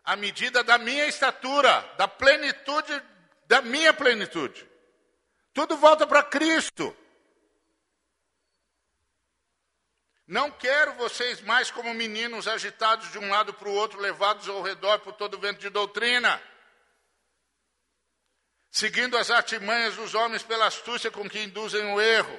à 0.07 0.16
medida 0.16 0.64
da 0.64 0.79
minha 0.79 1.07
estatura, 1.07 1.83
da 1.99 2.09
plenitude, 2.09 3.03
da 3.47 3.61
minha 3.61 3.92
plenitude. 3.92 4.66
Tudo 5.53 5.77
volta 5.77 6.07
para 6.07 6.23
Cristo. 6.23 6.97
Não 10.27 10.51
quero 10.51 10.95
vocês 10.95 11.42
mais 11.42 11.71
como 11.71 11.92
meninos 11.92 12.49
agitados 12.49 13.12
de 13.12 13.19
um 13.19 13.29
lado 13.29 13.53
para 13.53 13.69
o 13.69 13.75
outro, 13.75 14.01
levados 14.01 14.49
ao 14.49 14.62
redor 14.62 15.01
por 15.01 15.12
todo 15.12 15.38
vento 15.38 15.61
de 15.61 15.69
doutrina 15.69 16.40
seguindo 18.77 19.16
as 19.16 19.31
artimanhas 19.31 19.97
dos 19.97 20.14
homens 20.14 20.42
pela 20.42 20.66
astúcia 20.66 21.11
com 21.11 21.27
que 21.27 21.42
induzem 21.42 21.83
o 21.95 21.99
erro. 21.99 22.38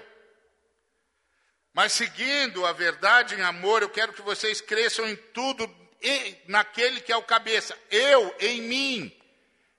Mas 1.73 1.93
seguindo 1.93 2.63
a 2.63 2.71
verdade 2.71 3.33
em 3.33 3.41
amor, 3.41 3.81
eu 3.81 3.89
quero 3.89 4.13
que 4.13 4.21
vocês 4.21 4.61
cresçam 4.61 5.07
em 5.07 5.15
tudo 5.15 5.67
naquele 6.47 7.01
que 7.01 7.11
é 7.11 7.17
o 7.17 7.23
cabeça, 7.23 7.77
eu 7.89 8.35
em 8.39 8.61
mim, 8.61 9.21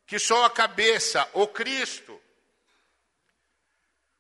que 0.07 0.19
sou 0.19 0.45
a 0.45 0.51
cabeça, 0.51 1.29
o 1.33 1.47
Cristo. 1.47 2.21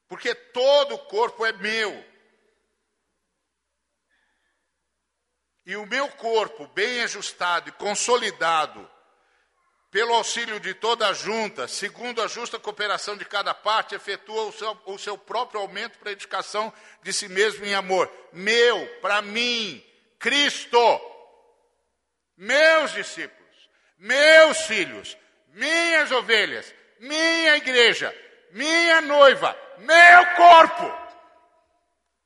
Porque 0.06 0.34
todo 0.34 0.94
o 0.94 0.98
corpo 0.98 1.44
é 1.44 1.52
meu. 1.52 2.04
E 5.66 5.76
o 5.76 5.86
meu 5.86 6.08
corpo, 6.08 6.66
bem 6.68 7.02
ajustado 7.02 7.68
e 7.68 7.72
consolidado, 7.72 8.90
pelo 9.90 10.14
auxílio 10.14 10.60
de 10.60 10.74
toda 10.74 11.08
a 11.08 11.12
junta, 11.12 11.66
segundo 11.68 12.22
a 12.22 12.26
justa 12.26 12.58
cooperação 12.58 13.16
de 13.16 13.24
cada 13.24 13.52
parte, 13.52 13.94
efetua 13.94 14.44
o 14.44 14.52
seu, 14.52 14.78
o 14.86 14.98
seu 14.98 15.16
próprio 15.18 15.60
aumento 15.60 15.98
para 15.98 16.10
a 16.10 16.12
edificação 16.12 16.72
de 17.02 17.12
si 17.12 17.28
mesmo 17.28 17.64
em 17.64 17.74
amor. 17.74 18.10
Meu, 18.32 18.86
para 19.00 19.20
mim, 19.22 19.84
Cristo, 20.18 20.78
meus 22.38 22.92
discípulos, 22.92 23.70
meus 23.98 24.58
filhos, 24.62 25.18
minhas 25.48 26.10
ovelhas, 26.12 26.72
minha 27.00 27.56
igreja, 27.56 28.14
minha 28.52 29.00
noiva, 29.00 29.58
meu 29.78 30.36
corpo. 30.36 31.08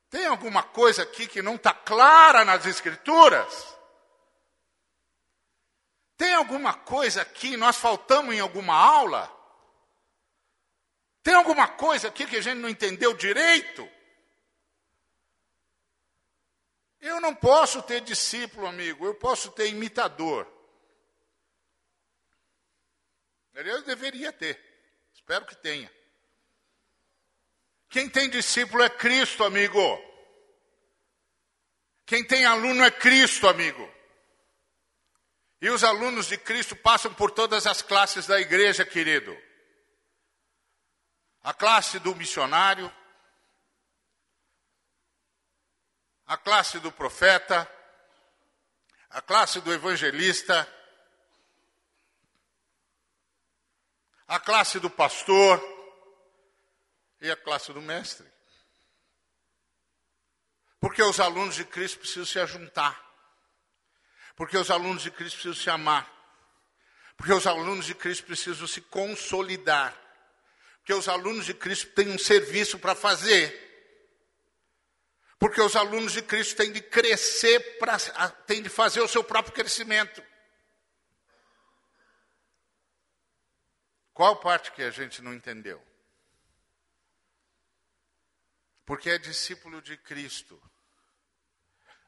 Tem 0.09 0.27
alguma 0.27 0.61
coisa 0.61 1.01
aqui 1.01 1.25
que 1.25 1.41
não 1.41 1.55
está 1.55 1.73
clara 1.73 2.45
nas 2.45 2.65
Escrituras? 2.67 3.75
Tem 6.15 6.35
alguma 6.35 6.75
coisa 6.75 7.23
aqui, 7.23 7.57
nós 7.57 7.75
faltamos 7.77 8.35
em 8.35 8.39
alguma 8.39 8.75
aula? 8.75 9.29
Tem 11.23 11.33
alguma 11.33 11.67
coisa 11.67 12.09
aqui 12.09 12.27
que 12.27 12.35
a 12.35 12.41
gente 12.41 12.59
não 12.59 12.69
entendeu 12.69 13.15
direito? 13.15 13.89
Eu 17.03 17.19
não 17.19 17.35
posso 17.35 17.83
ter 17.83 17.99
discípulo, 17.99 18.65
amigo, 18.65 19.05
eu 19.05 19.13
posso 19.13 19.51
ter 19.51 19.67
imitador. 19.67 20.47
Eu 23.53 23.83
deveria 23.83 24.31
ter, 24.31 24.57
espero 25.13 25.45
que 25.45 25.55
tenha. 25.57 25.91
Quem 27.89 28.09
tem 28.09 28.29
discípulo 28.29 28.81
é 28.81 28.89
Cristo, 28.89 29.43
amigo. 29.43 29.79
Quem 32.05 32.25
tem 32.25 32.45
aluno 32.45 32.81
é 32.85 32.89
Cristo, 32.89 33.49
amigo. 33.49 33.93
E 35.59 35.69
os 35.69 35.83
alunos 35.83 36.27
de 36.27 36.37
Cristo 36.37 36.73
passam 36.73 37.13
por 37.13 37.31
todas 37.31 37.67
as 37.67 37.81
classes 37.81 38.25
da 38.25 38.39
igreja, 38.39 38.85
querido. 38.85 39.37
A 41.43 41.53
classe 41.53 41.99
do 41.99 42.15
missionário, 42.15 42.89
a 46.25 46.37
classe 46.37 46.79
do 46.79 46.91
profeta, 46.91 47.69
a 49.09 49.21
classe 49.21 49.61
do 49.61 49.73
evangelista, 49.73 50.67
a 54.27 54.39
classe 54.39 54.79
do 54.79 54.89
pastor 54.89 55.61
e 57.21 57.29
a 57.29 57.35
classe 57.35 57.71
do 57.71 57.81
mestre. 57.81 58.31
Porque 60.79 61.01
os 61.01 61.19
alunos 61.19 61.55
de 61.55 61.63
Cristo 61.63 61.99
precisam 61.99 62.25
se 62.25 62.39
ajuntar. 62.39 63.01
Porque 64.35 64.57
os 64.57 64.69
alunos 64.69 65.03
de 65.03 65.11
Cristo 65.11 65.35
precisam 65.35 65.63
se 65.63 65.69
amar. 65.69 66.11
Porque 67.15 67.31
os 67.31 67.47
alunos 67.47 67.85
de 67.85 67.95
Cristo 67.95 68.25
precisam 68.25 68.67
se 68.67 68.81
consolidar. 68.81 69.97
Porque 70.79 70.93
os 70.93 71.07
alunos 71.07 71.45
de 71.45 71.53
Cristo 71.53 71.87
têm 71.91 72.09
um 72.09 72.17
serviço 72.17 72.79
para 72.79 72.95
fazer. 72.95 73.72
Porque 75.43 75.59
os 75.59 75.75
alunos 75.75 76.13
de 76.13 76.21
Cristo 76.21 76.55
têm 76.55 76.71
de 76.71 76.81
crescer, 76.81 77.77
pra, 77.77 77.99
têm 78.47 78.63
de 78.63 78.69
fazer 78.69 79.01
o 79.01 79.09
seu 79.09 79.21
próprio 79.21 79.53
crescimento. 79.53 80.23
Qual 84.13 84.37
parte 84.37 84.71
que 84.71 84.81
a 84.81 84.89
gente 84.89 85.21
não 85.21 85.33
entendeu? 85.33 85.85
Porque 88.85 89.09
é 89.09 89.17
discípulo 89.17 89.81
de 89.81 89.97
Cristo, 89.97 90.63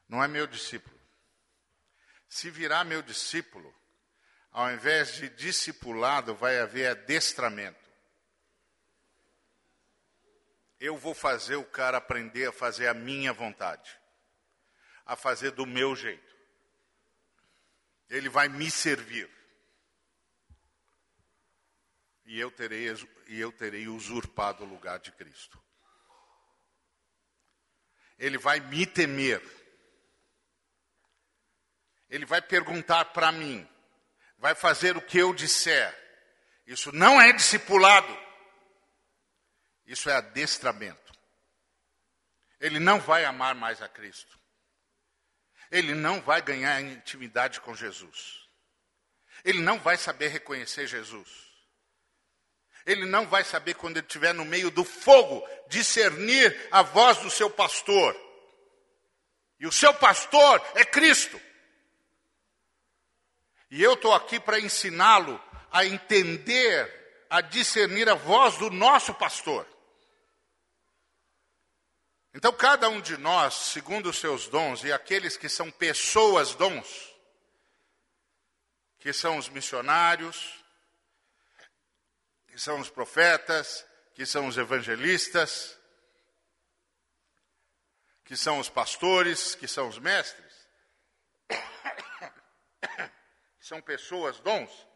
não 0.08 0.24
é 0.24 0.26
meu 0.26 0.46
discípulo. 0.46 0.98
Se 2.30 2.48
virar 2.48 2.84
meu 2.84 3.02
discípulo, 3.02 3.70
ao 4.50 4.72
invés 4.72 5.12
de 5.16 5.28
discipulado, 5.28 6.34
vai 6.34 6.58
haver 6.58 6.88
adestramento. 6.88 7.85
Eu 10.86 10.96
vou 10.96 11.14
fazer 11.14 11.56
o 11.56 11.64
cara 11.64 11.98
aprender 11.98 12.46
a 12.46 12.52
fazer 12.52 12.86
a 12.86 12.94
minha 12.94 13.32
vontade, 13.32 13.98
a 15.04 15.16
fazer 15.16 15.50
do 15.50 15.66
meu 15.66 15.96
jeito. 15.96 16.36
Ele 18.08 18.28
vai 18.28 18.48
me 18.48 18.70
servir. 18.70 19.28
E 22.24 22.38
eu 22.38 22.52
terei, 22.52 22.86
e 23.26 23.40
eu 23.40 23.50
terei 23.50 23.88
usurpado 23.88 24.62
o 24.62 24.68
lugar 24.68 25.00
de 25.00 25.10
Cristo. 25.10 25.60
Ele 28.16 28.38
vai 28.38 28.60
me 28.60 28.86
temer. 28.86 29.42
Ele 32.08 32.24
vai 32.24 32.40
perguntar 32.40 33.06
para 33.06 33.32
mim. 33.32 33.68
Vai 34.38 34.54
fazer 34.54 34.96
o 34.96 35.02
que 35.02 35.18
eu 35.18 35.34
disser. 35.34 35.92
Isso 36.64 36.92
não 36.92 37.20
é 37.20 37.32
discipulado. 37.32 38.25
Isso 39.86 40.10
é 40.10 40.14
adestramento. 40.14 41.12
Ele 42.60 42.78
não 42.80 42.98
vai 42.98 43.24
amar 43.24 43.54
mais 43.54 43.80
a 43.80 43.88
Cristo. 43.88 44.38
Ele 45.70 45.94
não 45.94 46.20
vai 46.20 46.40
ganhar 46.42 46.80
intimidade 46.80 47.60
com 47.60 47.74
Jesus. 47.74 48.46
Ele 49.44 49.60
não 49.60 49.78
vai 49.78 49.96
saber 49.96 50.28
reconhecer 50.28 50.86
Jesus. 50.86 51.46
Ele 52.84 53.04
não 53.04 53.26
vai 53.26 53.44
saber 53.44 53.74
quando 53.74 53.96
ele 53.96 54.06
estiver 54.06 54.32
no 54.32 54.44
meio 54.44 54.70
do 54.70 54.84
fogo 54.84 55.46
discernir 55.68 56.68
a 56.70 56.82
voz 56.82 57.18
do 57.18 57.30
seu 57.30 57.50
pastor. 57.50 58.16
E 59.58 59.66
o 59.66 59.72
seu 59.72 59.92
pastor 59.92 60.64
é 60.74 60.84
Cristo. 60.84 61.40
E 63.70 63.82
eu 63.82 63.94
estou 63.94 64.12
aqui 64.12 64.38
para 64.38 64.60
ensiná-lo 64.60 65.42
a 65.70 65.84
entender, 65.84 67.26
a 67.28 67.40
discernir 67.40 68.08
a 68.08 68.14
voz 68.14 68.56
do 68.56 68.70
nosso 68.70 69.12
pastor. 69.14 69.66
Então, 72.36 72.52
cada 72.52 72.90
um 72.90 73.00
de 73.00 73.16
nós, 73.16 73.54
segundo 73.54 74.10
os 74.10 74.18
seus 74.18 74.46
dons, 74.46 74.84
e 74.84 74.92
aqueles 74.92 75.38
que 75.38 75.48
são 75.48 75.70
pessoas 75.70 76.54
dons, 76.54 77.16
que 78.98 79.10
são 79.10 79.38
os 79.38 79.48
missionários, 79.48 80.62
que 82.46 82.58
são 82.58 82.78
os 82.78 82.90
profetas, 82.90 83.86
que 84.12 84.26
são 84.26 84.48
os 84.48 84.58
evangelistas, 84.58 85.80
que 88.22 88.36
são 88.36 88.58
os 88.58 88.68
pastores, 88.68 89.54
que 89.54 89.66
são 89.66 89.88
os 89.88 89.98
mestres, 89.98 90.68
são 93.58 93.80
pessoas 93.80 94.38
dons. 94.40 94.86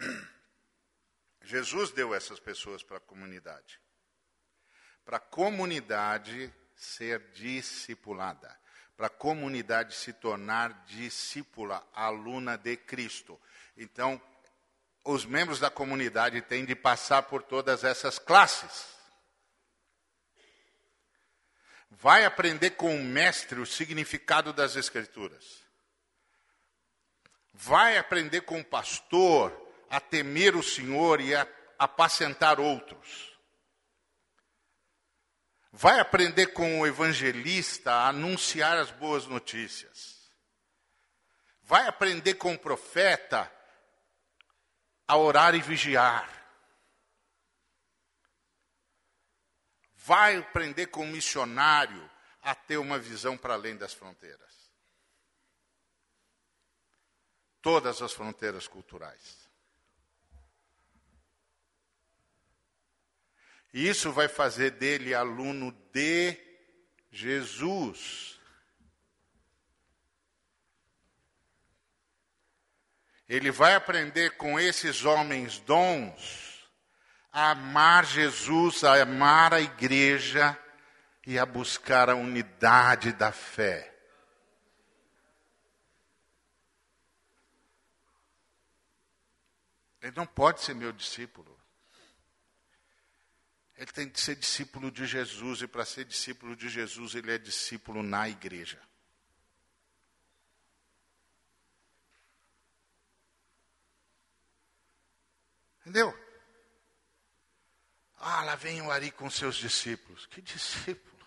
Jesus 1.40 1.92
deu 1.92 2.12
essas 2.12 2.40
pessoas 2.40 2.82
para 2.82 2.96
a 2.96 3.00
comunidade 3.00 3.80
para 5.08 5.16
a 5.16 5.20
comunidade 5.20 6.52
ser 6.76 7.30
discipulada, 7.32 8.54
para 8.94 9.06
a 9.06 9.10
comunidade 9.10 9.94
se 9.94 10.12
tornar 10.12 10.84
discípula, 10.84 11.82
aluna 11.94 12.58
de 12.58 12.76
Cristo. 12.76 13.40
Então, 13.74 14.20
os 15.02 15.24
membros 15.24 15.58
da 15.58 15.70
comunidade 15.70 16.42
têm 16.42 16.66
de 16.66 16.74
passar 16.74 17.22
por 17.22 17.42
todas 17.42 17.84
essas 17.84 18.18
classes. 18.18 18.84
Vai 21.90 22.26
aprender 22.26 22.72
com 22.72 22.94
o 22.94 23.02
mestre 23.02 23.58
o 23.60 23.64
significado 23.64 24.52
das 24.52 24.76
Escrituras. 24.76 25.64
Vai 27.54 27.96
aprender 27.96 28.42
com 28.42 28.60
o 28.60 28.64
pastor 28.64 29.58
a 29.88 30.00
temer 30.00 30.54
o 30.54 30.62
Senhor 30.62 31.18
e 31.18 31.34
a 31.34 31.48
apacentar 31.78 32.60
outros. 32.60 33.37
Vai 35.80 36.00
aprender 36.00 36.48
com 36.48 36.80
o 36.80 36.86
evangelista 36.88 37.92
a 37.92 38.08
anunciar 38.08 38.76
as 38.76 38.90
boas 38.90 39.26
notícias. 39.26 40.28
Vai 41.62 41.86
aprender 41.86 42.34
com 42.34 42.52
o 42.52 42.58
profeta 42.58 43.48
a 45.06 45.16
orar 45.16 45.54
e 45.54 45.60
vigiar. 45.60 46.28
Vai 49.94 50.38
aprender 50.38 50.88
com 50.88 51.04
o 51.04 51.06
missionário 51.06 52.10
a 52.42 52.56
ter 52.56 52.78
uma 52.78 52.98
visão 52.98 53.38
para 53.38 53.54
além 53.54 53.76
das 53.76 53.94
fronteiras. 53.94 54.72
Todas 57.62 58.02
as 58.02 58.12
fronteiras 58.12 58.66
culturais. 58.66 59.48
Isso 63.72 64.10
vai 64.12 64.28
fazer 64.28 64.72
dele 64.72 65.14
aluno 65.14 65.72
de 65.92 66.36
Jesus. 67.10 68.38
Ele 73.28 73.50
vai 73.50 73.74
aprender 73.74 74.36
com 74.36 74.58
esses 74.58 75.04
homens 75.04 75.58
dons 75.60 76.48
a 77.30 77.50
amar 77.50 78.06
Jesus, 78.06 78.84
a 78.84 79.02
amar 79.02 79.52
a 79.52 79.60
igreja 79.60 80.58
e 81.26 81.38
a 81.38 81.44
buscar 81.44 82.08
a 82.08 82.14
unidade 82.14 83.12
da 83.12 83.30
fé. 83.30 83.94
Ele 90.00 90.16
não 90.16 90.26
pode 90.26 90.62
ser 90.62 90.74
meu 90.74 90.90
discípulo. 90.90 91.57
Ele 93.78 93.92
tem 93.92 94.08
que 94.08 94.20
ser 94.20 94.34
discípulo 94.34 94.90
de 94.90 95.06
Jesus, 95.06 95.62
e 95.62 95.68
para 95.68 95.84
ser 95.84 96.04
discípulo 96.04 96.56
de 96.56 96.68
Jesus, 96.68 97.14
ele 97.14 97.30
é 97.30 97.38
discípulo 97.38 98.02
na 98.02 98.28
igreja. 98.28 98.82
Entendeu? 105.78 106.12
Ah, 108.16 108.42
lá 108.42 108.56
vem 108.56 108.82
o 108.82 108.90
Ari 108.90 109.12
com 109.12 109.30
seus 109.30 109.54
discípulos. 109.54 110.26
Que 110.26 110.42
discípulo? 110.42 111.24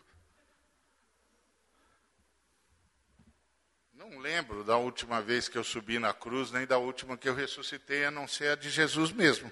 Não 3.93 4.19
lembro 4.19 4.65
da 4.65 4.75
última 4.75 5.21
vez 5.21 5.47
que 5.47 5.57
eu 5.57 5.63
subi 5.63 5.99
na 5.99 6.13
cruz, 6.13 6.51
nem 6.51 6.67
da 6.67 6.77
última 6.77 7.17
que 7.17 7.29
eu 7.29 7.33
ressuscitei, 7.33 8.03
a 8.03 8.11
não 8.11 8.27
ser 8.27 8.49
a 8.49 8.55
de 8.55 8.69
Jesus 8.69 9.13
mesmo 9.13 9.49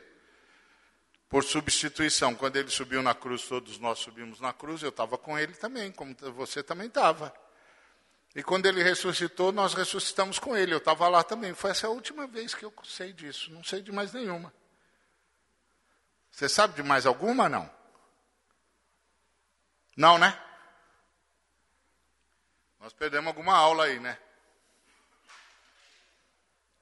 por 1.29 1.43
substituição. 1.43 2.35
Quando 2.35 2.55
ele 2.57 2.69
subiu 2.69 3.01
na 3.03 3.13
cruz, 3.13 3.43
todos 3.43 3.77
nós 3.77 3.99
subimos 3.99 4.41
na 4.41 4.51
cruz, 4.51 4.81
eu 4.81 4.89
estava 4.89 5.17
com 5.17 5.37
ele 5.37 5.53
também, 5.53 5.91
como 5.91 6.15
você 6.33 6.63
também 6.63 6.87
estava. 6.87 7.33
E 8.35 8.43
quando 8.43 8.65
ele 8.65 8.83
ressuscitou, 8.83 9.51
nós 9.51 9.73
ressuscitamos 9.73 10.39
com 10.39 10.55
ele. 10.55 10.73
Eu 10.73 10.77
estava 10.79 11.07
lá 11.07 11.23
também. 11.23 11.53
Foi 11.53 11.71
essa 11.71 11.87
a 11.87 11.89
última 11.89 12.27
vez 12.27 12.53
que 12.53 12.63
eu 12.63 12.73
sei 12.83 13.13
disso. 13.13 13.51
Não 13.51 13.63
sei 13.63 13.81
de 13.81 13.91
mais 13.91 14.13
nenhuma. 14.13 14.53
Você 16.31 16.47
sabe 16.47 16.75
de 16.75 16.83
mais 16.83 17.05
alguma? 17.05 17.49
Não. 17.49 17.69
Não, 19.97 20.17
né? 20.17 20.39
Nós 22.79 22.93
perdemos 22.93 23.27
alguma 23.27 23.55
aula 23.55 23.85
aí, 23.85 23.99
né? 23.99 24.17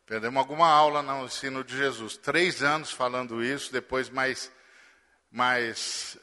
Perdemos 0.07 0.39
alguma 0.39 0.69
aula 0.69 1.01
no 1.01 1.25
ensino 1.25 1.65
de 1.65 1.75
Jesus. 1.75 2.15
Três 2.15 2.63
anos 2.63 2.91
falando 2.91 3.43
isso, 3.43 3.73
depois 3.73 4.09
mais, 4.09 4.49
mais 5.29 6.17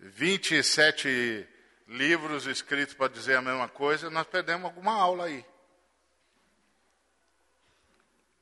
27 0.00 1.46
livros 1.86 2.46
escritos 2.46 2.94
para 2.94 3.12
dizer 3.12 3.36
a 3.36 3.42
mesma 3.42 3.68
coisa, 3.68 4.08
nós 4.08 4.26
perdemos 4.26 4.64
alguma 4.64 4.94
aula 4.94 5.26
aí. 5.26 5.44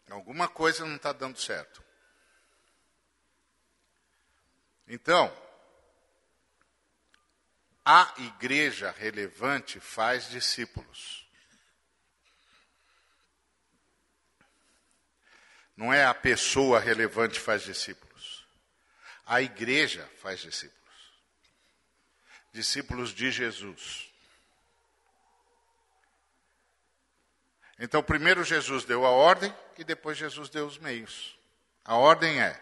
Alguma 0.09 0.47
coisa 0.47 0.87
não 0.87 0.95
está 0.95 1.13
dando 1.13 1.37
certo. 1.37 1.83
Então, 4.87 5.37
a 7.85 8.15
igreja 8.19 8.95
relevante 8.97 9.81
faz 9.81 10.31
discípulos. 10.31 11.26
Não 15.77 15.93
é 15.93 16.05
a 16.05 16.15
pessoa 16.15 16.81
relevante 16.81 17.39
faz 17.39 17.63
discípulos. 17.63 18.47
A 19.27 19.43
igreja 19.43 20.09
faz 20.21 20.41
discípulos 20.41 20.77
discípulos 22.57 23.11
de 23.11 23.31
Jesus. 23.31 24.11
Então, 27.79 28.03
primeiro 28.03 28.43
Jesus 28.43 28.85
deu 28.85 29.05
a 29.05 29.11
ordem 29.11 29.55
e 29.77 29.85
depois 29.85 30.17
Jesus 30.17 30.49
deu 30.49 30.67
os 30.67 30.79
meios. 30.79 31.39
A 31.85 31.97
ordem 31.97 32.41
é: 32.41 32.59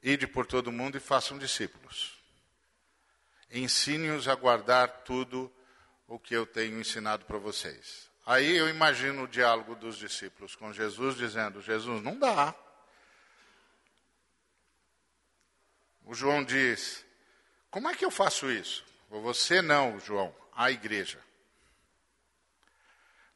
ide 0.00 0.28
por 0.28 0.46
todo 0.46 0.70
mundo 0.70 0.96
e 0.96 1.00
façam 1.00 1.36
discípulos. 1.36 2.16
Ensine-os 3.50 4.28
a 4.28 4.34
guardar 4.36 5.02
tudo 5.02 5.52
o 6.06 6.18
que 6.18 6.34
eu 6.34 6.46
tenho 6.46 6.78
ensinado 6.78 7.24
para 7.24 7.38
vocês. 7.38 8.05
Aí 8.26 8.56
eu 8.56 8.68
imagino 8.68 9.22
o 9.22 9.28
diálogo 9.28 9.76
dos 9.76 9.96
discípulos 9.96 10.56
com 10.56 10.72
Jesus 10.72 11.16
dizendo: 11.16 11.62
Jesus, 11.62 12.02
não 12.02 12.18
dá. 12.18 12.52
O 16.04 16.12
João 16.12 16.44
diz: 16.44 17.06
como 17.70 17.88
é 17.88 17.94
que 17.94 18.04
eu 18.04 18.10
faço 18.10 18.50
isso? 18.50 18.84
Você 19.10 19.60
não, 19.60 20.00
João, 20.00 20.34
a 20.52 20.70
igreja. 20.70 21.22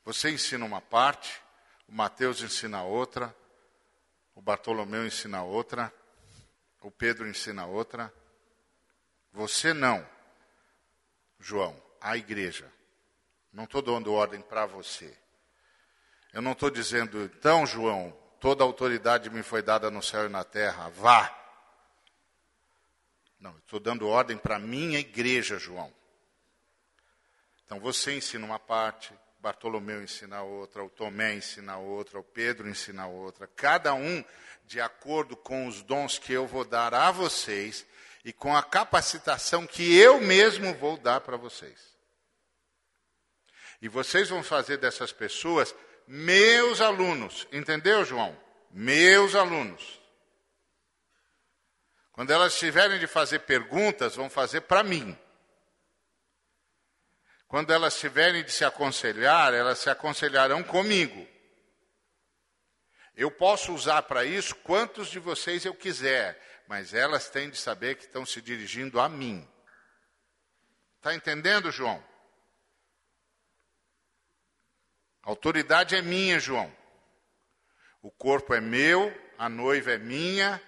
Você 0.05 0.31
ensina 0.31 0.65
uma 0.65 0.81
parte, 0.81 1.43
o 1.87 1.93
Mateus 1.93 2.41
ensina 2.41 2.83
outra, 2.83 3.37
o 4.35 4.41
Bartolomeu 4.41 5.07
ensina 5.07 5.43
outra, 5.43 5.93
o 6.81 6.91
Pedro 6.91 7.29
ensina 7.29 7.67
outra. 7.67 8.13
Você 9.33 9.75
não, 9.75 10.05
João, 11.39 11.81
a 12.01 12.17
igreja. 12.17 12.73
Não 13.53 13.65
estou 13.65 13.83
dando 13.83 14.13
ordem 14.13 14.41
para 14.41 14.67
você. 14.67 15.17
Eu 16.33 16.41
não 16.41 16.53
estou 16.53 16.71
dizendo, 16.71 17.23
então, 17.25 17.67
João, 17.67 18.17
toda 18.39 18.63
autoridade 18.63 19.29
me 19.29 19.43
foi 19.43 19.63
dada 19.63 19.91
no 19.91 20.03
céu 20.03 20.27
e 20.27 20.29
na 20.29 20.45
terra, 20.45 20.89
vá. 20.91 21.37
Não, 23.41 23.57
estou 23.59 23.81
dando 23.81 24.07
ordem 24.07 24.37
para 24.37 24.57
a 24.57 24.61
minha 24.61 24.99
igreja, 24.99 25.59
João. 25.59 25.93
Então 27.65 27.81
você 27.81 28.17
ensina 28.17 28.45
uma 28.45 28.59
parte, 28.59 29.13
Bartolomeu 29.41 30.03
ensina 30.03 30.43
outra, 30.43 30.85
o 30.85 30.91
Tomé 30.91 31.35
ensina 31.35 31.79
outra, 31.79 32.19
o 32.19 32.25
Pedro 32.25 32.69
ensina 32.69 33.07
outra, 33.07 33.47
cada 33.47 33.95
um 33.95 34.25
de 34.67 34.81
acordo 34.81 35.37
com 35.37 35.67
os 35.67 35.83
dons 35.83 36.19
que 36.19 36.33
eu 36.33 36.47
vou 36.47 36.65
dar 36.65 36.93
a 36.93 37.11
vocês 37.11 37.87
e 38.25 38.33
com 38.33 38.55
a 38.55 38.63
capacitação 38.63 39.67
que 39.67 39.97
eu 39.97 40.21
mesmo 40.21 40.75
vou 40.75 40.97
dar 40.97 41.21
para 41.23 41.37
vocês. 41.37 41.90
E 43.81 43.89
vocês 43.89 44.29
vão 44.29 44.43
fazer 44.43 44.77
dessas 44.77 45.13
pessoas 45.13 45.75
meus 46.07 46.81
alunos, 46.81 47.47
entendeu, 47.53 48.05
João? 48.05 48.39
Meus 48.71 49.35
alunos. 49.35 50.01
Quando 52.13 52.33
elas 52.33 52.59
tiverem 52.59 52.99
de 52.99 53.07
fazer 53.07 53.41
perguntas, 53.41 54.17
vão 54.17 54.29
fazer 54.29 54.63
para 54.63 54.83
mim. 54.83 55.17
Quando 57.49 57.73
elas 57.73 57.99
tiverem 57.99 58.45
de 58.45 58.53
se 58.53 58.65
aconselhar, 58.65 59.55
elas 59.55 59.79
se 59.79 59.89
aconselharão 59.89 60.63
comigo. 60.63 61.27
Eu 63.17 63.31
posso 63.31 63.73
usar 63.73 64.03
para 64.03 64.25
isso 64.25 64.55
quantos 64.57 65.09
de 65.09 65.19
vocês 65.19 65.65
eu 65.65 65.75
quiser, 65.75 66.41
mas 66.69 66.95
elas 66.95 67.29
têm 67.29 67.51
de 67.51 67.57
saber 67.57 67.97
que 67.97 68.05
estão 68.05 68.25
se 68.25 68.41
dirigindo 68.41 69.01
a 69.01 69.09
mim. 69.09 69.49
Está 70.97 71.15
entendendo, 71.15 71.71
João? 71.71 72.05
A 75.23 75.31
autoridade 75.31 75.95
é 75.95 76.03
minha, 76.03 76.39
João. 76.39 76.75
O 78.03 78.11
corpo 78.11 78.55
é 78.55 78.61
meu, 78.61 79.13
a 79.37 79.49
noiva 79.49 79.93
é 79.93 79.99
minha, 79.99 80.61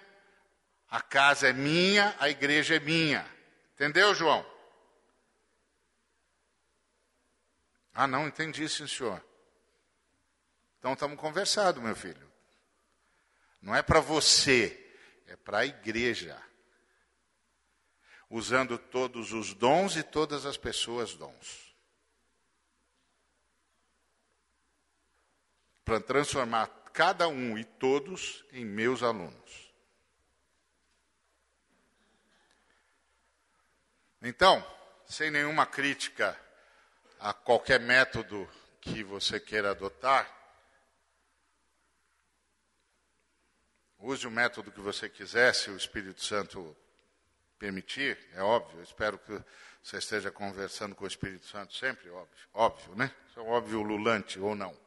a 0.89 1.01
casa 1.01 1.49
é 1.49 1.53
minha, 1.53 2.15
a 2.19 2.29
igreja 2.29 2.75
é 2.75 2.79
minha. 2.79 3.25
Entendeu, 3.73 4.13
João? 4.13 4.45
Ah, 7.93 8.07
não, 8.07 8.27
entendi, 8.27 8.67
sim, 8.69 8.87
senhor. 8.87 9.23
Então 10.79 10.93
estamos 10.93 11.19
conversando, 11.19 11.81
meu 11.81 11.95
filho. 11.95 12.31
Não 13.61 13.73
é 13.73 13.81
para 13.81 13.99
você, 13.99 14.95
é 15.27 15.35
para 15.35 15.59
a 15.59 15.65
igreja. 15.65 16.37
Usando 18.29 18.77
todos 18.77 19.31
os 19.31 19.53
dons 19.53 19.95
e 19.95 20.03
todas 20.03 20.45
as 20.45 20.57
pessoas 20.57 21.13
dons. 21.15 21.62
Para 25.83 25.99
transformar 25.99 26.67
cada 26.93 27.27
um 27.27 27.57
e 27.57 27.63
todos 27.63 28.45
em 28.51 28.63
meus 28.63 29.03
alunos. 29.03 29.73
Então, 34.21 34.65
sem 35.05 35.29
nenhuma 35.29 35.65
crítica 35.65 36.39
a 37.19 37.33
qualquer 37.33 37.79
método 37.79 38.49
que 38.79 39.03
você 39.03 39.39
queira 39.39 39.71
adotar, 39.71 40.29
use 43.99 44.25
o 44.25 44.31
método 44.31 44.71
que 44.71 44.79
você 44.79 45.09
quiser, 45.09 45.53
se 45.53 45.69
o 45.69 45.75
Espírito 45.75 46.23
Santo 46.23 46.75
permitir, 47.57 48.17
é 48.33 48.41
óbvio. 48.41 48.81
Espero 48.81 49.17
que 49.17 49.41
você 49.81 49.97
esteja 49.97 50.31
conversando 50.31 50.95
com 50.95 51.05
o 51.05 51.07
Espírito 51.07 51.45
Santo 51.45 51.73
sempre, 51.73 52.09
óbvio, 52.09 52.37
óbvio, 52.53 52.95
né? 52.95 53.13
Isso 53.29 53.39
é 53.39 53.43
óbvio 53.43 53.81
lulante 53.81 54.39
ou 54.39 54.55
não. 54.55 54.82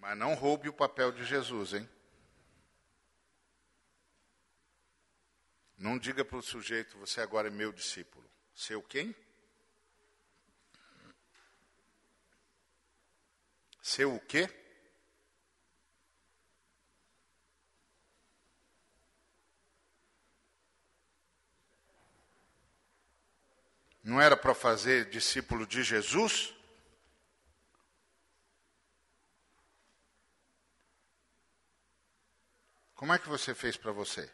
Mas 0.00 0.16
não 0.16 0.32
roube 0.34 0.66
o 0.66 0.72
papel 0.72 1.12
de 1.12 1.24
Jesus, 1.24 1.74
hein? 1.74 1.88
Não 5.76 5.98
diga 5.98 6.24
para 6.24 6.38
o 6.38 6.42
sujeito, 6.42 6.96
você 6.98 7.20
agora 7.20 7.48
é 7.48 7.50
meu 7.50 7.70
discípulo. 7.70 8.28
Seu 8.54 8.82
quem? 8.82 9.14
Seu 13.82 14.14
o 14.14 14.20
quê? 14.20 14.48
Não 24.02 24.18
era 24.18 24.36
para 24.36 24.54
fazer 24.54 25.10
discípulo 25.10 25.66
de 25.66 25.82
Jesus? 25.82 26.54
Como 33.00 33.14
é 33.14 33.18
que 33.18 33.30
você 33.30 33.54
fez 33.54 33.78
para 33.78 33.92
você? 33.92 34.30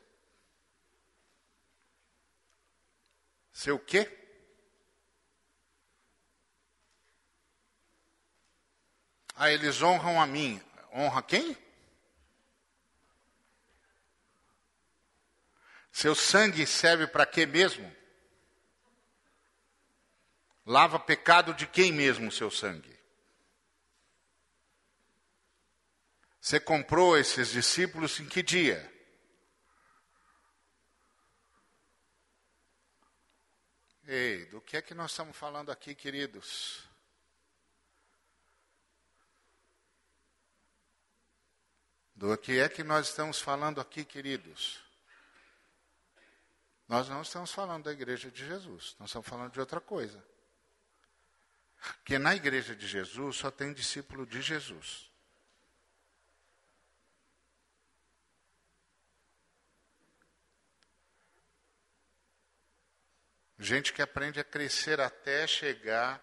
Seu 3.52 3.78
quê? 3.78 4.10
Ah, 9.36 9.52
eles 9.52 9.80
honram 9.80 10.20
a 10.20 10.26
mim. 10.26 10.60
Honra 10.92 11.22
quem? 11.22 11.56
Seu 15.92 16.16
sangue 16.16 16.66
serve 16.66 17.06
para 17.06 17.24
quê 17.24 17.46
mesmo? 17.46 17.94
Lava 20.66 20.98
pecado 20.98 21.54
de 21.54 21.68
quem 21.68 21.92
mesmo 21.92 22.32
seu 22.32 22.50
sangue? 22.50 22.95
Você 26.46 26.60
comprou 26.60 27.18
esses 27.18 27.48
discípulos 27.48 28.20
em 28.20 28.28
que 28.28 28.40
dia? 28.40 28.78
Ei, 34.06 34.46
do 34.46 34.60
que 34.60 34.76
é 34.76 34.80
que 34.80 34.94
nós 34.94 35.10
estamos 35.10 35.36
falando 35.36 35.72
aqui, 35.72 35.92
queridos? 35.92 36.86
Do 42.14 42.38
que 42.38 42.60
é 42.60 42.68
que 42.68 42.84
nós 42.84 43.08
estamos 43.08 43.40
falando 43.40 43.80
aqui, 43.80 44.04
queridos? 44.04 44.80
Nós 46.86 47.08
não 47.08 47.22
estamos 47.22 47.50
falando 47.50 47.86
da 47.86 47.92
igreja 47.92 48.30
de 48.30 48.46
Jesus, 48.46 48.94
nós 49.00 49.08
estamos 49.08 49.26
falando 49.26 49.52
de 49.52 49.58
outra 49.58 49.80
coisa. 49.80 50.24
Porque 51.96 52.20
na 52.20 52.36
igreja 52.36 52.76
de 52.76 52.86
Jesus 52.86 53.34
só 53.34 53.50
tem 53.50 53.72
discípulo 53.72 54.24
de 54.24 54.40
Jesus. 54.40 55.05
Gente 63.58 63.92
que 63.92 64.02
aprende 64.02 64.38
a 64.38 64.44
crescer 64.44 65.00
até 65.00 65.46
chegar 65.46 66.22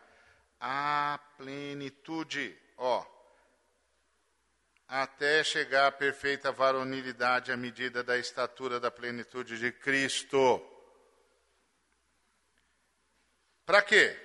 à 0.60 1.20
plenitude. 1.38 2.56
Ó, 2.78 3.06
até 4.88 5.44
chegar 5.44 5.88
à 5.88 5.92
perfeita 5.92 6.52
varonilidade 6.52 7.52
à 7.52 7.58
medida 7.58 8.04
da 8.04 8.18
estatura 8.18 8.80
da 8.80 8.92
plenitude 8.92 9.58
de 9.58 9.72
Cristo. 9.72 10.62
Para 13.66 13.82
quê? 13.82 14.16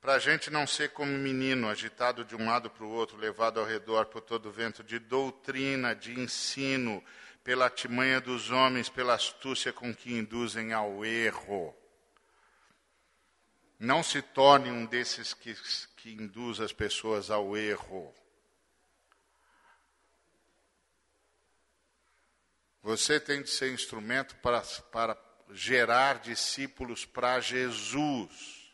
Para 0.00 0.14
a 0.14 0.18
gente 0.18 0.50
não 0.50 0.66
ser 0.66 0.90
como 0.90 1.10
menino, 1.18 1.68
agitado 1.68 2.24
de 2.24 2.36
um 2.36 2.46
lado 2.46 2.70
para 2.70 2.84
o 2.84 2.90
outro, 2.90 3.16
levado 3.16 3.58
ao 3.58 3.66
redor 3.66 4.06
por 4.06 4.20
todo 4.20 4.48
o 4.48 4.52
vento 4.52 4.84
de 4.84 4.98
doutrina, 4.98 5.94
de 5.94 6.18
ensino, 6.18 7.02
pela 7.42 7.70
timanha 7.70 8.20
dos 8.20 8.50
homens, 8.50 8.88
pela 8.88 9.14
astúcia 9.14 9.72
com 9.72 9.94
que 9.94 10.12
induzem 10.12 10.72
ao 10.72 11.04
erro. 11.04 11.74
Não 13.82 14.00
se 14.00 14.22
torne 14.22 14.70
um 14.70 14.86
desses 14.86 15.34
que, 15.34 15.56
que 15.96 16.12
induz 16.12 16.60
as 16.60 16.72
pessoas 16.72 17.32
ao 17.32 17.56
erro. 17.56 18.14
Você 22.80 23.18
tem 23.18 23.42
de 23.42 23.50
ser 23.50 23.74
instrumento 23.74 24.36
para, 24.36 24.60
para 24.92 25.18
gerar 25.50 26.20
discípulos 26.20 27.04
para 27.04 27.40
Jesus. 27.40 28.72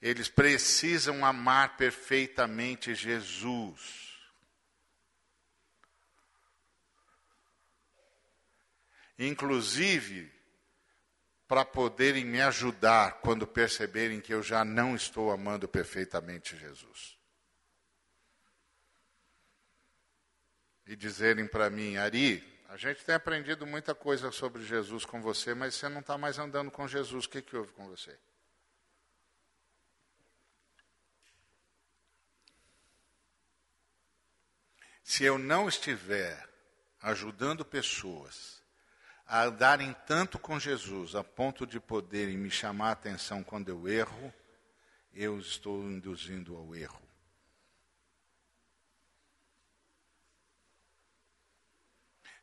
Eles 0.00 0.28
precisam 0.28 1.24
amar 1.24 1.76
perfeitamente 1.76 2.94
Jesus. 2.94 4.05
Inclusive, 9.18 10.32
para 11.48 11.64
poderem 11.64 12.24
me 12.24 12.40
ajudar 12.40 13.20
quando 13.20 13.46
perceberem 13.46 14.20
que 14.20 14.34
eu 14.34 14.42
já 14.42 14.64
não 14.64 14.94
estou 14.94 15.30
amando 15.30 15.66
perfeitamente 15.66 16.56
Jesus. 16.56 17.16
e 20.86 20.94
dizerem 20.94 21.46
para 21.46 21.68
mim, 21.68 21.96
Ari, 21.96 22.44
a 22.68 22.76
gente 22.76 23.04
tem 23.04 23.14
aprendido 23.14 23.66
muita 23.66 23.94
coisa 23.94 24.30
sobre 24.30 24.64
Jesus 24.64 25.04
com 25.04 25.20
você, 25.20 25.52
mas 25.52 25.74
você 25.74 25.88
não 25.88 26.00
está 26.00 26.16
mais 26.16 26.38
andando 26.38 26.70
com 26.70 26.86
Jesus, 26.86 27.26
o 27.26 27.28
que, 27.28 27.42
que 27.42 27.56
houve 27.56 27.72
com 27.72 27.88
você? 27.88 28.16
Se 35.02 35.24
eu 35.24 35.38
não 35.38 35.68
estiver 35.68 36.48
ajudando 37.00 37.64
pessoas 37.64 38.55
a 39.26 39.44
andarem 39.44 39.94
tanto 40.06 40.38
com 40.38 40.58
Jesus 40.58 41.16
a 41.16 41.24
ponto 41.24 41.66
de 41.66 41.80
poderem 41.80 42.36
me 42.36 42.50
chamar 42.50 42.90
a 42.90 42.92
atenção 42.92 43.42
quando 43.42 43.68
eu 43.68 43.88
erro, 43.88 44.32
eu 45.12 45.38
estou 45.40 45.82
induzindo 45.82 46.56
ao 46.56 46.74
erro. 46.76 47.02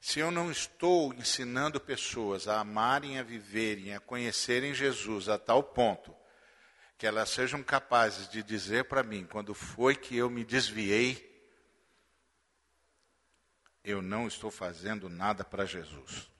Se 0.02 0.20
eu 0.20 0.30
não 0.30 0.52
estou 0.52 1.14
ensinando 1.14 1.80
pessoas 1.80 2.50
a 2.50 2.60
amarem, 2.60 3.18
a 3.18 3.24
viverem, 3.24 3.96
a 3.96 4.02
conhecerem 4.02 4.74
Jesus 4.74 5.30
a 5.30 5.40
tal 5.40 5.64
ponto 5.64 6.14
que 6.98 7.08
elas 7.08 7.30
sejam 7.30 7.64
capazes 7.64 8.30
de 8.30 8.44
dizer 8.44 8.86
para 8.86 9.02
mim 9.02 9.26
quando 9.26 9.54
foi 9.54 9.96
que 9.96 10.18
eu 10.18 10.30
me 10.30 10.44
desviei, 10.44 11.32
eu 13.82 14.02
não 14.02 14.28
estou 14.28 14.52
fazendo 14.52 15.10
nada 15.10 15.46
para 15.46 15.66
Jesus. 15.66 16.33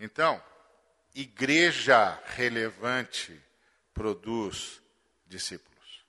Então, 0.00 0.42
igreja 1.14 2.14
relevante 2.24 3.38
produz 3.92 4.80
discípulos. 5.26 6.04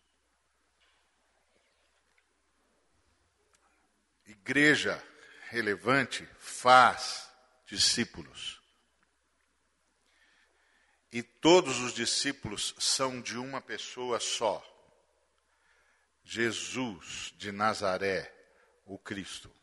Igreja 4.25 5.03
relevante 5.49 6.25
faz 6.39 7.29
discípulos. 7.65 8.61
E 11.11 11.21
todos 11.21 11.79
os 11.79 11.93
discípulos 11.93 12.73
são 12.79 13.19
de 13.19 13.37
uma 13.37 13.59
pessoa 13.59 14.21
só. 14.21 14.65
Jesus 16.23 17.33
de 17.35 17.51
Nazaré, 17.51 18.33
o 18.85 18.97
Cristo. 18.97 19.53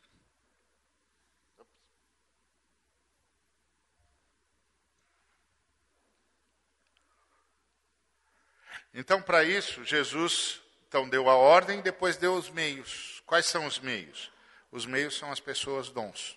Então, 8.98 9.22
para 9.22 9.44
isso, 9.44 9.84
Jesus 9.84 10.60
então 10.88 11.08
deu 11.08 11.30
a 11.30 11.36
ordem 11.36 11.78
e 11.78 11.82
depois 11.82 12.16
deu 12.16 12.34
os 12.34 12.50
meios. 12.50 13.22
Quais 13.24 13.46
são 13.46 13.64
os 13.64 13.78
meios? 13.78 14.28
Os 14.72 14.86
meios 14.86 15.16
são 15.16 15.30
as 15.30 15.38
pessoas 15.38 15.88
dons 15.88 16.36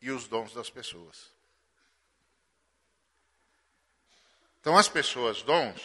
e 0.00 0.08
os 0.12 0.28
dons 0.28 0.54
das 0.54 0.70
pessoas. 0.70 1.32
Então, 4.60 4.78
as 4.78 4.88
pessoas 4.88 5.42
dons, 5.42 5.82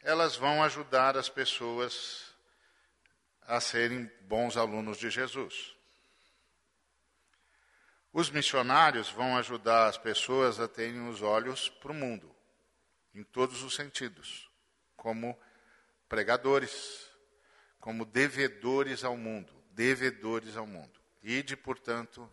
elas 0.00 0.34
vão 0.34 0.64
ajudar 0.64 1.14
as 1.14 1.28
pessoas 1.28 2.34
a 3.42 3.60
serem 3.60 4.10
bons 4.22 4.56
alunos 4.56 4.96
de 4.96 5.10
Jesus. 5.10 5.76
Os 8.14 8.30
missionários 8.30 9.10
vão 9.10 9.36
ajudar 9.36 9.88
as 9.88 9.98
pessoas 9.98 10.58
a 10.58 10.66
terem 10.66 11.06
os 11.06 11.20
olhos 11.20 11.68
para 11.68 11.92
o 11.92 11.94
mundo, 11.94 12.34
em 13.14 13.22
todos 13.22 13.62
os 13.62 13.74
sentidos 13.74 14.45
como 14.96 15.38
pregadores, 16.08 17.10
como 17.80 18.04
devedores 18.04 19.04
ao 19.04 19.16
mundo, 19.16 19.52
devedores 19.70 20.56
ao 20.56 20.66
mundo. 20.66 21.00
Ide, 21.22 21.56
portanto, 21.56 22.30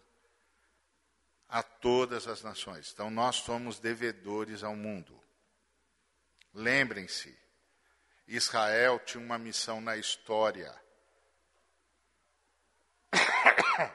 a 1.47 1.61
todas 1.61 2.27
as 2.27 2.41
nações. 2.41 2.91
Então 2.91 3.11
nós 3.11 3.35
somos 3.37 3.79
devedores 3.79 4.63
ao 4.63 4.75
mundo. 4.75 5.21
Lembrem-se, 6.53 7.37
Israel 8.27 8.99
tinha 8.99 9.23
uma 9.23 9.37
missão 9.37 9.81
na 9.81 9.97
história. 9.97 10.73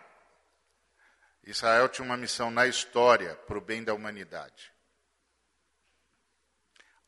Israel 1.43 1.89
tinha 1.89 2.05
uma 2.05 2.17
missão 2.17 2.51
na 2.51 2.67
história 2.67 3.35
para 3.35 3.59
o 3.59 3.61
bem 3.61 3.83
da 3.83 3.95
humanidade. 3.95 4.73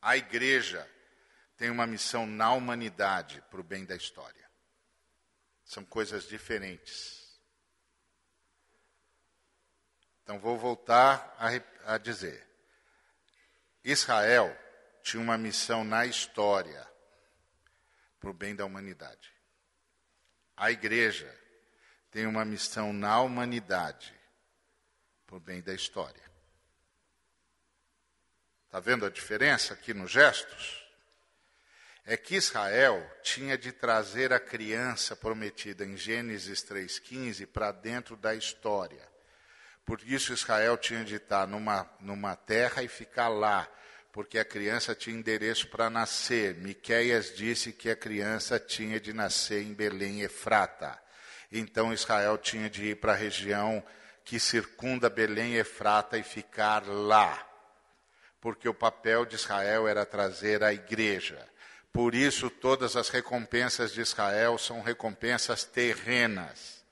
A 0.01 0.17
igreja 0.17 0.89
tem 1.61 1.69
uma 1.69 1.85
missão 1.85 2.25
na 2.25 2.51
humanidade 2.53 3.39
para 3.51 3.61
o 3.61 3.63
bem 3.63 3.85
da 3.85 3.95
história. 3.95 4.49
São 5.63 5.85
coisas 5.85 6.27
diferentes. 6.27 7.39
Então 10.23 10.39
vou 10.39 10.57
voltar 10.57 11.35
a, 11.37 11.93
a 11.93 11.99
dizer. 11.99 12.43
Israel 13.83 14.57
tinha 15.03 15.21
uma 15.21 15.37
missão 15.37 15.83
na 15.83 16.03
história 16.03 16.91
para 18.19 18.31
o 18.31 18.33
bem 18.33 18.55
da 18.55 18.65
humanidade. 18.65 19.31
A 20.57 20.71
igreja 20.71 21.31
tem 22.09 22.25
uma 22.25 22.43
missão 22.43 22.91
na 22.91 23.21
humanidade 23.21 24.19
para 25.27 25.35
o 25.35 25.39
bem 25.39 25.61
da 25.61 25.75
história. 25.75 26.23
Está 28.65 28.79
vendo 28.79 29.05
a 29.05 29.11
diferença 29.11 29.75
aqui 29.75 29.93
nos 29.93 30.09
gestos? 30.09 30.80
É 32.05 32.17
que 32.17 32.35
Israel 32.35 33.05
tinha 33.21 33.57
de 33.57 33.71
trazer 33.71 34.33
a 34.33 34.39
criança 34.39 35.15
prometida 35.15 35.85
em 35.85 35.95
Gênesis 35.95 36.63
3,15 36.63 37.45
para 37.47 37.71
dentro 37.71 38.15
da 38.15 38.33
história. 38.33 39.07
Por 39.85 40.01
isso 40.03 40.33
Israel 40.33 40.77
tinha 40.77 41.03
de 41.03 41.15
estar 41.15 41.47
numa, 41.47 41.89
numa 41.99 42.35
terra 42.35 42.83
e 42.83 42.87
ficar 42.87 43.27
lá, 43.27 43.67
porque 44.11 44.39
a 44.39 44.45
criança 44.45 44.95
tinha 44.95 45.15
endereço 45.15 45.67
para 45.67 45.89
nascer. 45.89 46.55
Miqueias 46.55 47.35
disse 47.35 47.71
que 47.71 47.89
a 47.89 47.95
criança 47.95 48.59
tinha 48.59 48.99
de 48.99 49.13
nascer 49.13 49.63
em 49.63 49.73
Belém 49.73 50.21
Efrata. 50.21 50.99
Então 51.51 51.93
Israel 51.93 52.37
tinha 52.37 52.69
de 52.69 52.89
ir 52.89 52.95
para 52.95 53.13
a 53.13 53.15
região 53.15 53.83
que 54.23 54.39
circunda 54.39 55.09
Belém 55.09 55.55
Efrata 55.55 56.17
e 56.17 56.23
ficar 56.23 56.85
lá. 56.87 57.47
Porque 58.39 58.67
o 58.67 58.73
papel 58.73 59.25
de 59.25 59.35
Israel 59.35 59.87
era 59.87 60.05
trazer 60.05 60.63
a 60.63 60.73
igreja. 60.73 61.50
Por 61.91 62.15
isso, 62.15 62.49
todas 62.49 62.95
as 62.95 63.09
recompensas 63.09 63.91
de 63.91 64.01
Israel 64.01 64.57
são 64.57 64.81
recompensas 64.81 65.63
terrenas. 65.63 66.83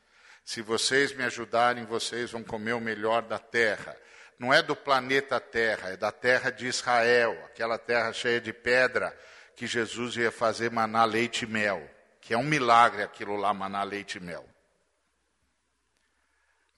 Se 0.44 0.62
vocês 0.62 1.14
me 1.16 1.24
ajudarem, 1.24 1.86
vocês 1.86 2.32
vão 2.32 2.44
comer 2.44 2.74
o 2.74 2.82
melhor 2.82 3.22
da 3.22 3.40
terra 3.40 3.96
não 4.40 4.54
é 4.54 4.64
do 4.64 4.74
planeta 4.74 5.38
Terra, 5.38 5.90
é 5.90 5.98
da 5.98 6.14
terra 6.14 6.50
de 6.50 6.66
Israel, 6.66 7.38
aquela 7.46 7.78
terra 7.78 8.14
cheia 8.14 8.40
de 8.40 8.54
pedra 8.54 9.16
que 9.54 9.68
Jesus 9.68 10.16
ia 10.16 10.32
fazer 10.32 10.72
maná 10.72 11.04
leite 11.04 11.44
e 11.44 11.46
mel, 11.46 11.86
que 12.22 12.34
é 12.34 12.38
um 12.38 12.44
milagre 12.44 13.04
aquilo 13.04 13.36
lá, 13.36 13.54
maná 13.54 13.84
leite 13.84 14.18
e 14.18 14.22
mel. 14.22 14.48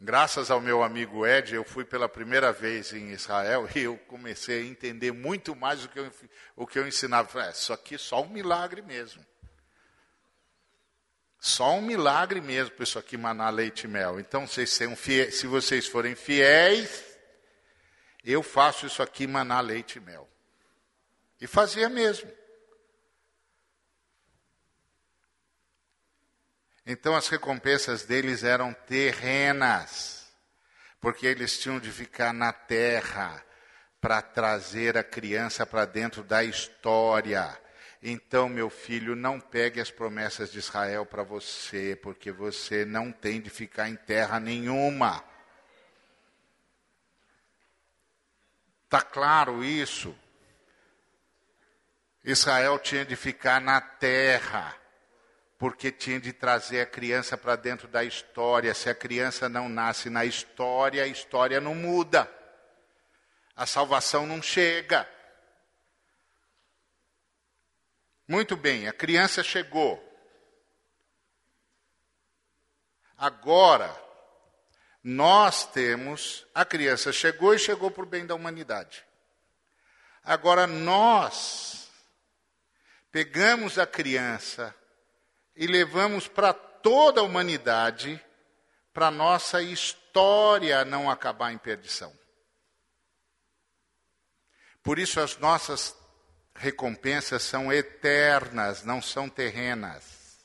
Graças 0.04 0.49
ao 0.49 0.60
meu 0.60 0.82
amigo 0.82 1.28
Ed, 1.28 1.54
eu 1.54 1.64
fui 1.64 1.86
pela 1.86 2.10
primeira 2.10 2.52
vez 2.52 2.91
em 2.91 3.12
Israel 3.12 3.70
e 3.76 3.82
eu 3.82 3.99
comecei 4.08 4.64
a 4.64 4.66
entender 4.66 5.12
muito 5.12 5.56
mais 5.56 5.82
do 5.82 5.89
que 5.89 5.99
eu, 5.99 6.12
o 6.56 6.66
que 6.66 6.80
eu 6.80 6.88
ensinava. 6.88 7.43
É, 7.43 7.52
isso 7.52 7.72
aqui 7.72 7.93
é 7.93 7.97
só 7.99 8.24
um 8.24 8.30
milagre 8.30 8.82
mesmo. 8.82 9.24
Só 11.39 11.76
um 11.76 11.84
milagre 11.84 12.41
mesmo, 12.41 12.74
isso 12.80 12.97
aqui, 12.97 13.16
maná, 13.16 13.52
leite 13.52 13.84
e 13.84 13.88
mel. 13.88 14.20
Então, 14.20 14.47
vocês 14.47 14.76
fiéis, 14.97 15.36
se 15.36 15.45
vocês 15.45 15.86
forem 15.86 16.16
fiéis, 16.16 17.04
eu 18.24 18.41
faço 18.41 18.88
isso 18.88 19.04
aqui, 19.04 19.28
maná, 19.28 19.62
leite 19.62 19.97
e 19.97 20.02
mel. 20.02 20.28
E 21.39 21.45
fazia 21.45 21.88
mesmo. 21.89 22.32
Então 26.86 27.16
as 27.16 27.28
recompensas 27.28 28.04
deles 28.04 28.44
eram 28.44 28.74
terrenas, 28.74 30.28
porque 31.00 31.26
eles 31.28 31.60
tinham 31.60 31.80
de 31.80 31.92
ficar 31.92 32.34
na 32.34 32.52
terra 32.52 33.44
para 34.00 34.22
trazer 34.22 34.98
a 34.98 35.04
criança 35.04 35.66
para 35.66 35.86
dentro 35.86 36.24
da 36.24 36.44
história. 36.44 37.58
Então, 38.02 38.50
meu 38.50 38.68
filho, 38.68 39.16
não 39.16 39.40
pegue 39.40 39.80
as 39.80 39.92
promessas 39.92 40.52
de 40.52 40.58
Israel 40.58 41.06
para 41.06 41.22
você, 41.22 41.96
porque 42.02 42.32
você 42.32 42.84
não 42.84 43.12
tem 43.12 43.40
de 43.40 43.52
ficar 43.52 43.88
em 43.88 43.96
terra 43.96 44.40
nenhuma. 44.40 45.24
Está 48.86 49.04
claro 49.04 49.64
isso? 49.64 50.18
Israel 52.24 52.80
tinha 52.80 53.06
de 53.06 53.16
ficar 53.16 53.62
na 53.62 53.80
terra, 53.80 54.76
porque 55.62 55.91
tinha 55.91 56.20
de 56.20 56.34
trazer 56.34 56.82
a 56.82 56.88
criança 56.88 57.38
para 57.38 57.55
dentro 57.55 57.88
da 57.88 58.03
história. 58.03 58.74
Se 58.74 58.89
a 58.89 58.95
criança 58.95 59.47
não 59.47 59.70
nasce 59.70 60.09
na 60.09 60.26
história, 60.26 61.03
a 61.03 61.07
história 61.07 61.62
não 61.62 61.76
muda. 61.76 62.28
A 63.55 63.68
salvação 63.68 64.26
não 64.26 64.41
chega. 64.41 65.07
Muito 68.28 68.57
bem, 68.57 68.88
a 68.88 68.91
criança 68.91 69.43
chegou. 69.43 70.03
Agora, 73.16 73.95
nós 75.03 75.68
temos, 75.68 76.43
a 76.55 76.66
criança 76.66 77.14
chegou 77.14 77.53
e 77.53 77.59
chegou 77.59 77.93
o 77.95 78.05
bem 78.07 78.26
da 78.26 78.34
humanidade. 78.34 79.05
Agora 80.24 80.66
nós 80.66 81.88
pegamos 83.12 83.78
a 83.78 83.86
criança 83.86 84.76
e 85.62 85.68
levamos 85.68 86.28
para 86.28 86.53
toda 86.53 87.22
a 87.22 87.24
humanidade 87.24 88.20
para 88.91 89.12
nossa 89.12 89.62
história 89.62 90.84
não 90.84 91.07
acabar 91.07 91.53
em 91.53 91.57
perdição. 91.59 92.12
Por 94.82 94.97
isso 94.97 95.20
as 95.20 95.38
nossas 95.38 95.95
recompensas 96.55 97.43
são 97.43 97.72
eternas, 97.72 98.84
não 98.84 99.03
são 99.03 99.30
terrenas. 99.30 100.39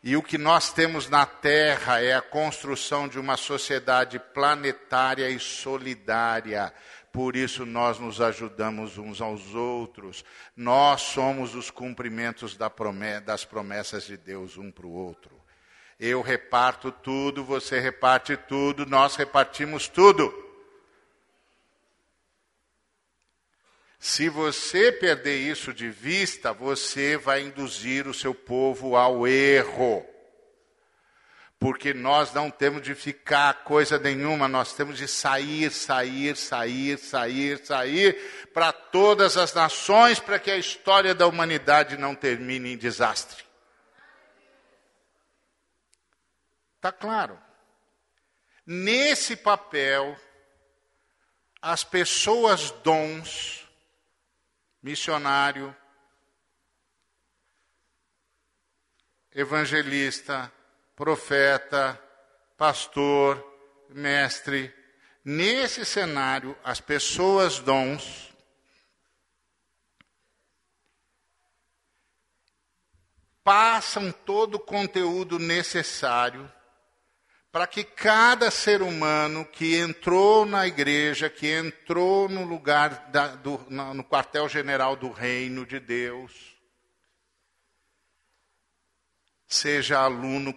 E 0.00 0.16
o 0.16 0.22
que 0.22 0.38
nós 0.38 0.72
temos 0.72 1.08
na 1.08 1.26
Terra 1.26 2.00
é 2.00 2.14
a 2.14 2.22
construção 2.22 3.08
de 3.08 3.18
uma 3.18 3.36
sociedade 3.36 4.20
planetária 4.32 5.28
e 5.28 5.40
solidária. 5.40 6.72
Por 7.12 7.36
isso 7.36 7.66
nós 7.66 7.98
nos 7.98 8.22
ajudamos 8.22 8.96
uns 8.96 9.20
aos 9.20 9.54
outros. 9.54 10.24
Nós 10.56 11.02
somos 11.02 11.54
os 11.54 11.70
cumprimentos 11.70 12.56
das 12.56 13.44
promessas 13.44 14.04
de 14.04 14.16
Deus 14.16 14.56
um 14.56 14.70
para 14.70 14.86
o 14.86 14.92
outro. 14.92 15.30
Eu 16.00 16.22
reparto 16.22 16.90
tudo, 16.90 17.44
você 17.44 17.78
reparte 17.78 18.36
tudo, 18.36 18.86
nós 18.86 19.14
repartimos 19.14 19.88
tudo. 19.88 20.32
Se 23.98 24.28
você 24.28 24.90
perder 24.90 25.38
isso 25.38 25.72
de 25.72 25.90
vista, 25.90 26.52
você 26.52 27.16
vai 27.16 27.42
induzir 27.42 28.08
o 28.08 28.14
seu 28.14 28.34
povo 28.34 28.96
ao 28.96 29.28
erro. 29.28 30.04
Porque 31.62 31.94
nós 31.94 32.34
não 32.34 32.50
temos 32.50 32.82
de 32.82 32.92
ficar 32.92 33.62
coisa 33.62 33.96
nenhuma, 33.96 34.48
nós 34.48 34.74
temos 34.74 34.98
de 34.98 35.06
sair, 35.06 35.70
sair, 35.70 36.36
sair, 36.36 36.98
sair, 36.98 37.64
sair 37.64 38.48
para 38.52 38.72
todas 38.72 39.36
as 39.36 39.54
nações, 39.54 40.18
para 40.18 40.40
que 40.40 40.50
a 40.50 40.56
história 40.56 41.14
da 41.14 41.24
humanidade 41.24 41.96
não 41.96 42.16
termine 42.16 42.72
em 42.72 42.76
desastre. 42.76 43.44
Está 46.74 46.90
claro? 46.90 47.40
Nesse 48.66 49.36
papel, 49.36 50.16
as 51.60 51.84
pessoas 51.84 52.72
dons, 52.82 53.68
missionário, 54.82 55.72
evangelista, 59.32 60.52
profeta, 61.02 62.00
pastor, 62.56 63.44
mestre. 63.88 64.72
Nesse 65.24 65.84
cenário, 65.84 66.56
as 66.62 66.80
pessoas 66.80 67.58
dons 67.58 68.32
passam 73.42 74.12
todo 74.12 74.54
o 74.54 74.60
conteúdo 74.60 75.40
necessário 75.40 76.48
para 77.50 77.66
que 77.66 77.82
cada 77.82 78.48
ser 78.48 78.80
humano 78.80 79.44
que 79.44 79.74
entrou 79.74 80.46
na 80.46 80.68
igreja, 80.68 81.28
que 81.28 81.48
entrou 81.48 82.28
no 82.28 82.44
lugar, 82.44 83.10
da, 83.10 83.34
do, 83.34 83.58
no 83.68 84.04
quartel-general 84.04 84.94
do 84.94 85.10
reino 85.10 85.66
de 85.66 85.80
Deus, 85.80 86.61
seja 89.52 89.98
aluno, 89.98 90.56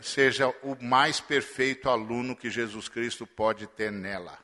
seja 0.00 0.48
o 0.62 0.76
mais 0.80 1.18
perfeito 1.18 1.90
aluno 1.90 2.36
que 2.36 2.48
Jesus 2.48 2.88
Cristo 2.88 3.26
pode 3.26 3.66
ter 3.66 3.90
nela. 3.90 4.38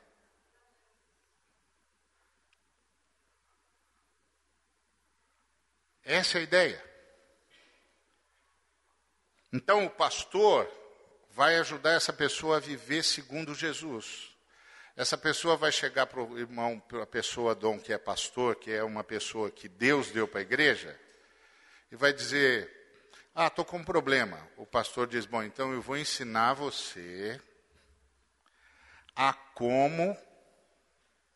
Essa 6.03 6.39
é 6.39 6.41
a 6.41 6.43
ideia. 6.43 6.93
Então 9.53 9.85
o 9.85 9.89
pastor 9.89 10.69
vai 11.31 11.55
ajudar 11.55 11.93
essa 11.93 12.11
pessoa 12.11 12.57
a 12.57 12.59
viver 12.59 13.01
segundo 13.01 13.55
Jesus. 13.55 14.35
Essa 14.93 15.17
pessoa 15.17 15.55
vai 15.55 15.71
chegar 15.71 16.07
para 16.07 16.21
o 16.21 16.37
irmão, 16.37 16.81
para 16.81 17.03
a 17.03 17.07
pessoa 17.07 17.55
dom 17.55 17.79
que 17.79 17.93
é 17.93 17.97
pastor, 17.97 18.57
que 18.57 18.71
é 18.71 18.83
uma 18.83 19.05
pessoa 19.05 19.49
que 19.49 19.69
Deus 19.69 20.11
deu 20.11 20.27
para 20.27 20.39
a 20.39 20.43
igreja, 20.43 20.99
e 21.89 21.95
vai 21.95 22.11
dizer: 22.11 22.82
Ah, 23.35 23.47
estou 23.47 23.65
com 23.65 23.77
um 23.77 23.83
problema. 23.83 24.39
O 24.57 24.65
pastor 24.65 25.07
diz: 25.07 25.25
Bom, 25.25 25.41
então 25.41 25.73
eu 25.73 25.81
vou 25.81 25.97
ensinar 25.97 26.53
você 26.53 27.41
a 29.15 29.33
como. 29.33 30.15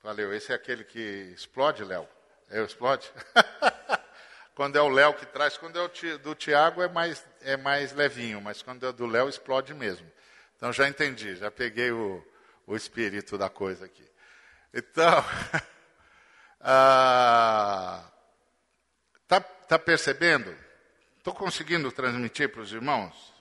Valeu, 0.03 0.31
esse 0.33 0.51
é 0.51 0.55
aquele 0.55 0.83
que 0.83 0.99
explode, 1.35 1.83
Léo? 1.83 2.07
Eu 2.49 2.65
explode? 2.65 3.11
Quando 4.53 4.75
é 4.75 4.81
o 4.81 4.89
Léo 4.89 5.13
que 5.13 5.25
traz, 5.27 5.55
quando 5.55 5.77
é 5.77 5.83
o 5.83 6.17
do 6.17 6.33
Tiago 6.33 6.81
é 6.81 6.87
mais, 6.87 7.23
é 7.41 7.55
mais 7.55 7.93
levinho, 7.93 8.41
mas 8.41 8.63
quando 8.63 8.87
é 8.87 8.91
do 8.91 9.05
Léo 9.05 9.29
explode 9.29 9.71
mesmo. 9.71 10.11
Então 10.55 10.73
já 10.73 10.87
entendi, 10.87 11.35
já 11.35 11.51
peguei 11.51 11.91
o, 11.91 12.25
o 12.65 12.75
espírito 12.75 13.37
da 13.37 13.51
coisa 13.51 13.85
aqui. 13.85 14.03
Então, 14.73 15.23
ah, 16.59 18.03
tá, 19.27 19.39
tá 19.41 19.77
percebendo? 19.77 20.66
Estou 21.27 21.43
conseguindo 21.43 21.91
transmitir 21.91 22.49
para 22.49 22.61
os 22.61 22.71
irmãos? 22.71 23.33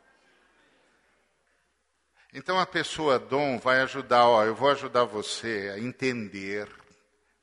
Então 2.35 2.59
a 2.59 2.67
pessoa 2.67 3.17
dom 3.17 3.61
vai 3.61 3.81
ajudar, 3.83 4.27
ó, 4.27 4.45
eu 4.45 4.57
vou 4.57 4.71
ajudar 4.71 5.05
você 5.05 5.71
a 5.73 5.79
entender 5.79 6.69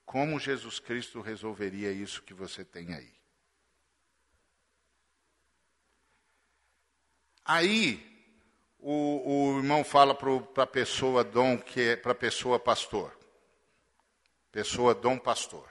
como 0.06 0.38
Jesus 0.38 0.80
Cristo 0.80 1.22
resolveria 1.22 1.94
isso 1.94 2.22
que 2.24 2.34
você 2.34 2.66
tem 2.66 2.94
aí. 2.94 3.10
Aí 7.46 8.36
o, 8.80 9.54
o 9.54 9.58
irmão 9.60 9.82
fala 9.82 10.14
para 10.14 10.64
a 10.64 10.68
pessoa 10.68 11.24
dom 11.24 11.58
que 11.58 11.80
é 11.80 11.96
para 11.96 12.12
a 12.12 12.16
pessoa 12.16 12.60
pastor, 12.60 13.18
pessoa 14.52 14.94
dom 14.94 15.18
pastor. 15.18 15.70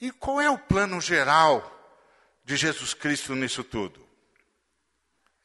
E 0.00 0.12
qual 0.12 0.40
é 0.40 0.48
o 0.48 0.56
plano 0.56 1.00
geral 1.00 1.73
de 2.44 2.56
Jesus 2.56 2.94
Cristo 2.94 3.34
nisso 3.34 3.64
tudo? 3.64 4.06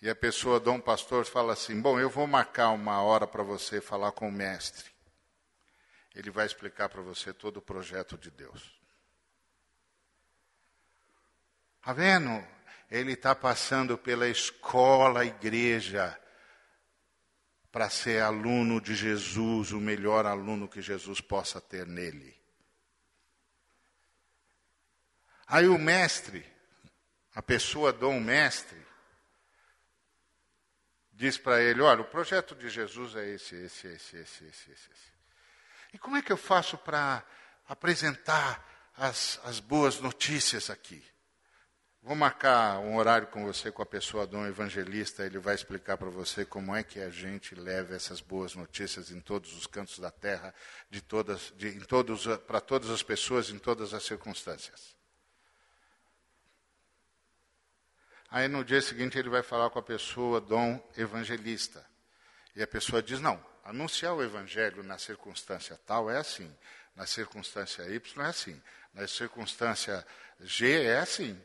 E 0.01 0.09
a 0.09 0.15
pessoa, 0.15 0.59
dom 0.59 0.79
pastor, 0.79 1.25
fala 1.25 1.53
assim: 1.53 1.79
Bom, 1.81 1.99
eu 1.99 2.09
vou 2.09 2.27
marcar 2.27 2.69
uma 2.69 3.01
hora 3.01 3.27
para 3.27 3.43
você 3.43 3.81
falar 3.81 4.11
com 4.11 4.29
o 4.29 4.31
mestre. 4.31 4.89
Ele 6.15 6.29
vai 6.29 6.45
explicar 6.45 6.89
para 6.89 7.01
você 7.01 7.33
todo 7.33 7.57
o 7.57 7.61
projeto 7.61 8.17
de 8.17 8.31
Deus. 8.31 8.79
Está 11.79 11.93
vendo? 11.93 12.45
Ele 12.89 13.13
está 13.13 13.35
passando 13.35 13.97
pela 13.97 14.27
escola, 14.27 15.25
igreja, 15.25 16.19
para 17.71 17.89
ser 17.89 18.21
aluno 18.21 18.81
de 18.81 18.95
Jesus, 18.95 19.71
o 19.71 19.79
melhor 19.79 20.25
aluno 20.25 20.67
que 20.67 20.81
Jesus 20.81 21.21
possa 21.21 21.61
ter 21.61 21.85
nele. 21.85 22.35
Aí 25.45 25.67
o 25.67 25.77
mestre, 25.77 26.45
a 27.39 27.41
pessoa 27.41 27.93
dom 27.93 28.19
mestre, 28.19 28.77
diz 31.13 31.37
para 31.37 31.61
ele: 31.61 31.81
olha, 31.81 32.01
o 32.01 32.05
projeto 32.05 32.53
de 32.53 32.67
Jesus 32.67 33.15
é 33.15 33.29
esse, 33.29 33.55
esse, 33.55 33.87
esse, 33.87 34.17
esse, 34.17 34.43
esse, 34.43 34.71
esse. 34.73 35.13
E 35.93 35.97
como 35.97 36.17
é 36.17 36.21
que 36.21 36.33
eu 36.33 36.37
faço 36.37 36.77
para 36.77 37.23
apresentar 37.65 38.91
as, 38.97 39.39
as 39.45 39.61
boas 39.61 40.01
notícias 40.01 40.69
aqui? 40.69 41.01
Vou 42.01 42.13
marcar 42.13 42.79
um 42.79 42.97
horário 42.97 43.27
com 43.27 43.45
você, 43.45 43.71
com 43.71 43.81
a 43.81 43.85
pessoa 43.85 44.27
do 44.27 44.45
evangelista, 44.45 45.25
ele 45.25 45.39
vai 45.39 45.55
explicar 45.55 45.97
para 45.97 46.09
você 46.09 46.43
como 46.43 46.75
é 46.75 46.83
que 46.83 46.99
a 46.99 47.09
gente 47.09 47.55
leva 47.55 47.95
essas 47.95 48.19
boas 48.19 48.53
notícias 48.53 49.11
em 49.11 49.21
todos 49.21 49.53
os 49.53 49.65
cantos 49.65 49.97
da 49.99 50.11
terra, 50.11 50.53
de 50.89 50.99
todas, 51.01 51.53
de, 51.55 51.71
todos, 51.87 52.27
para 52.45 52.59
todas 52.59 52.89
as 52.89 53.01
pessoas, 53.01 53.49
em 53.49 53.57
todas 53.57 53.93
as 53.93 54.03
circunstâncias. 54.03 54.98
Aí 58.32 58.47
no 58.47 58.63
dia 58.63 58.82
seguinte 58.82 59.17
ele 59.17 59.30
vai 59.30 59.41
falar 59.41 59.69
com 59.69 59.80
a 59.80 59.84
pessoa, 59.84 60.39
dom 60.39 60.80
evangelista. 60.95 61.86
E 62.55 62.61
a 62.61 62.67
pessoa 62.67 63.01
diz: 63.01 63.19
não, 63.19 63.43
anunciar 63.63 64.13
o 64.13 64.23
evangelho 64.23 64.84
na 64.84 64.97
circunstância 64.97 65.80
tal 65.86 66.09
é 66.09 66.17
assim, 66.17 66.53
na 66.95 67.05
circunstância 67.07 67.84
Y 67.84 68.23
é 68.23 68.27
assim, 68.27 68.61
na 68.93 69.07
circunstância 69.07 70.05
G 70.39 70.84
é 70.84 70.99
assim. 70.99 71.39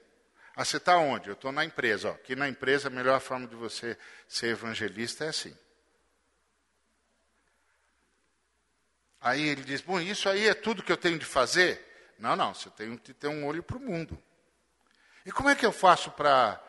Ah, 0.56 0.64
você 0.64 0.76
está 0.76 0.98
onde? 0.98 1.28
Eu 1.28 1.34
estou 1.34 1.50
na 1.50 1.64
empresa. 1.64 2.10
Ó. 2.10 2.12
Aqui 2.12 2.36
na 2.36 2.48
empresa 2.48 2.88
a 2.88 2.90
melhor 2.90 3.20
forma 3.20 3.46
de 3.46 3.56
você 3.56 3.98
ser 4.28 4.48
evangelista 4.48 5.24
é 5.24 5.28
assim. 5.28 5.56
Aí 9.20 9.48
ele 9.48 9.62
diz: 9.62 9.80
Bom, 9.80 9.98
isso 10.00 10.28
aí 10.28 10.46
é 10.46 10.54
tudo 10.54 10.82
que 10.82 10.92
eu 10.92 10.96
tenho 10.96 11.18
de 11.18 11.24
fazer? 11.24 12.14
Não, 12.18 12.36
não, 12.36 12.54
você 12.54 12.70
tem 12.70 12.96
que 12.96 13.14
ter 13.14 13.26
um 13.26 13.46
olho 13.46 13.62
para 13.62 13.76
o 13.76 13.80
mundo. 13.80 14.22
E 15.26 15.32
como 15.32 15.48
é 15.48 15.54
que 15.54 15.64
eu 15.64 15.72
faço 15.72 16.10
para 16.10 16.62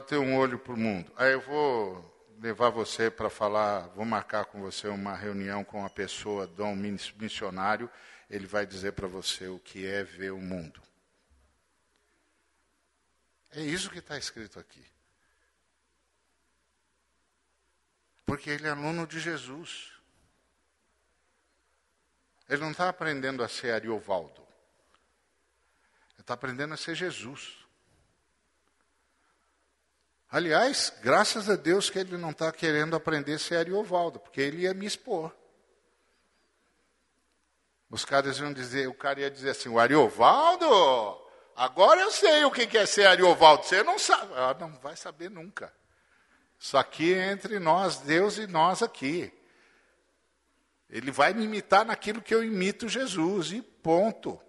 ter 0.00 0.18
um 0.18 0.36
olho 0.36 0.58
para 0.58 0.72
o 0.72 0.76
mundo? 0.76 1.12
Aí 1.16 1.32
eu 1.32 1.40
vou 1.40 2.16
levar 2.40 2.70
você 2.70 3.10
para 3.10 3.30
falar, 3.30 3.88
vou 3.88 4.04
marcar 4.04 4.44
com 4.44 4.60
você 4.60 4.88
uma 4.88 5.14
reunião 5.14 5.64
com 5.64 5.80
uma 5.80 5.90
pessoa, 5.90 6.46
dom 6.46 6.74
missionário, 6.74 7.90
ele 8.28 8.46
vai 8.46 8.66
dizer 8.66 8.92
para 8.92 9.06
você 9.06 9.46
o 9.46 9.58
que 9.58 9.86
é 9.86 10.02
ver 10.02 10.32
o 10.32 10.40
mundo. 10.40 10.82
É 13.52 13.62
isso 13.62 13.88
que 13.88 13.98
está 13.98 14.18
escrito 14.18 14.58
aqui. 14.58 14.84
Porque 18.26 18.50
ele 18.50 18.66
é 18.66 18.70
aluno 18.70 19.06
de 19.06 19.20
Jesus. 19.20 19.92
Ele 22.48 22.60
não 22.60 22.72
está 22.72 22.88
aprendendo 22.88 23.42
a 23.42 23.48
ser 23.48 23.72
Ariovaldo. 23.72 24.42
Ele 26.14 26.20
está 26.20 26.34
aprendendo 26.34 26.74
a 26.74 26.76
ser 26.76 26.94
Jesus. 26.94 27.65
Aliás, 30.30 30.92
graças 31.02 31.48
a 31.48 31.54
Deus 31.54 31.88
que 31.88 31.98
ele 31.98 32.16
não 32.16 32.30
está 32.30 32.50
querendo 32.50 32.96
aprender 32.96 33.38
ser 33.38 33.56
Ariovaldo, 33.56 34.18
porque 34.18 34.40
ele 34.40 34.62
ia 34.62 34.74
me 34.74 34.84
expor. 34.84 35.34
Os 37.88 38.04
caras 38.04 38.38
iam 38.38 38.52
dizer, 38.52 38.88
o 38.88 38.94
cara 38.94 39.20
ia 39.20 39.30
dizer 39.30 39.50
assim, 39.50 39.68
o 39.68 39.78
Ariovaldo, 39.78 40.66
agora 41.54 42.00
eu 42.00 42.10
sei 42.10 42.44
o 42.44 42.50
que 42.50 42.76
é 42.76 42.84
ser 42.84 43.06
Ariovaldo, 43.06 43.64
você 43.64 43.82
não 43.84 43.98
sabe. 43.98 44.32
Ah, 44.34 44.56
não 44.58 44.72
vai 44.80 44.96
saber 44.96 45.30
nunca. 45.30 45.72
Isso 46.58 46.76
aqui 46.76 47.14
é 47.14 47.30
entre 47.30 47.60
nós, 47.60 47.98
Deus 47.98 48.38
e 48.38 48.46
nós 48.46 48.82
aqui. 48.82 49.32
Ele 50.90 51.10
vai 51.10 51.32
me 51.34 51.44
imitar 51.44 51.84
naquilo 51.84 52.22
que 52.22 52.34
eu 52.34 52.42
imito 52.42 52.88
Jesus, 52.88 53.52
e 53.52 53.62
ponto. 53.62 54.40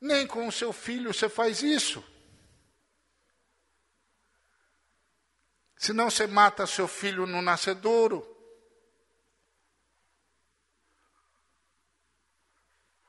Nem 0.00 0.26
com 0.26 0.46
o 0.46 0.52
seu 0.52 0.72
filho 0.72 1.12
você 1.12 1.28
faz 1.28 1.62
isso. 1.62 2.04
Senão 5.76 6.10
você 6.10 6.26
mata 6.26 6.66
seu 6.66 6.88
filho 6.88 7.26
no 7.26 7.40
nascedouro. 7.40 8.26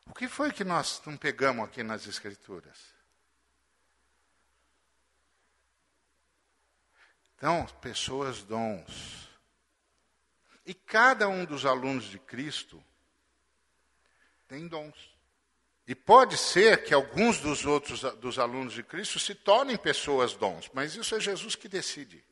O 0.06 0.14
que 0.14 0.28
foi 0.28 0.52
que 0.52 0.64
nós 0.64 1.02
não 1.06 1.18
pegamos 1.18 1.66
aqui 1.66 1.84
nas 1.84 2.06
Escrituras? 2.08 2.78
Então, 7.36 7.66
pessoas 7.82 8.44
dons. 8.44 9.30
E 10.66 10.74
cada 10.74 11.28
um 11.30 11.46
dos 11.46 11.66
alunos 11.66 12.04
de 12.04 12.20
Cristo 12.20 12.84
tem 14.48 14.68
dons. 14.68 15.19
E 15.90 15.96
pode 15.96 16.38
ser 16.38 16.84
que 16.84 16.94
alguns 16.94 17.40
dos 17.40 17.66
outros 17.66 18.02
dos 18.18 18.38
alunos 18.38 18.74
de 18.74 18.84
Cristo 18.84 19.20
se 19.20 19.34
tornem 19.34 19.76
pessoas 19.76 20.36
dons, 20.36 20.70
mas 20.72 20.96
isso 20.96 21.16
é 21.16 21.20
Jesus 21.20 21.56
que 21.56 21.68
decide. 21.68 22.24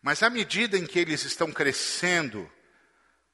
Mas 0.00 0.22
à 0.22 0.30
medida 0.30 0.78
em 0.78 0.86
que 0.86 1.00
eles 1.00 1.24
estão 1.24 1.50
crescendo 1.50 2.48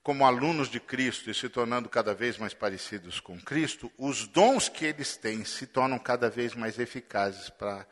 como 0.02 0.24
alunos 0.24 0.70
de 0.70 0.80
Cristo 0.80 1.30
e 1.30 1.34
se 1.34 1.50
tornando 1.50 1.86
cada 1.86 2.14
vez 2.14 2.38
mais 2.38 2.54
parecidos 2.54 3.20
com 3.20 3.38
Cristo, 3.38 3.92
os 3.98 4.26
dons 4.26 4.70
que 4.70 4.86
eles 4.86 5.18
têm 5.18 5.44
se 5.44 5.66
tornam 5.66 5.98
cada 5.98 6.30
vez 6.30 6.54
mais 6.54 6.78
eficazes 6.78 7.50
para 7.50 7.82
a 7.82 7.86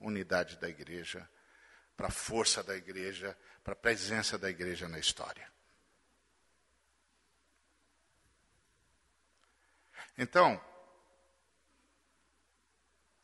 unidade 0.00 0.56
da 0.56 0.66
igreja, 0.66 1.28
para 1.94 2.06
a 2.06 2.10
força 2.10 2.62
da 2.62 2.74
igreja, 2.74 3.36
para 3.62 3.74
a 3.74 3.76
presença 3.76 4.38
da 4.38 4.48
igreja 4.48 4.88
na 4.88 4.98
história. 4.98 5.46
Então, 10.18 10.58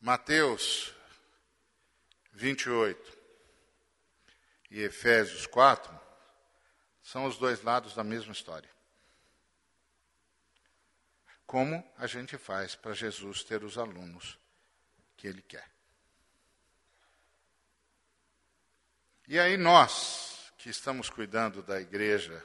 Mateus 0.01 0.95
28 2.33 3.19
e 4.71 4.81
Efésios 4.83 5.47
4 5.47 6.01
são 7.03 7.25
os 7.25 7.39
dois 7.39 7.63
lados 7.63 7.95
da 7.95 8.05
mesma 8.05 8.33
história. 8.33 8.71
Como 11.47 11.83
a 11.97 12.07
gente 12.07 12.37
faz 12.37 12.75
para 12.75 12.93
Jesus 12.93 13.43
ter 13.43 13.63
os 13.63 13.79
alunos 13.79 14.39
que 15.17 15.27
ele 15.27 15.43
quer. 15.43 15.71
E 19.29 19.39
aí 19.39 19.57
nós, 19.57 20.53
que 20.59 20.69
estamos 20.69 21.09
cuidando 21.09 21.63
da 21.63 21.81
igreja 21.81 22.45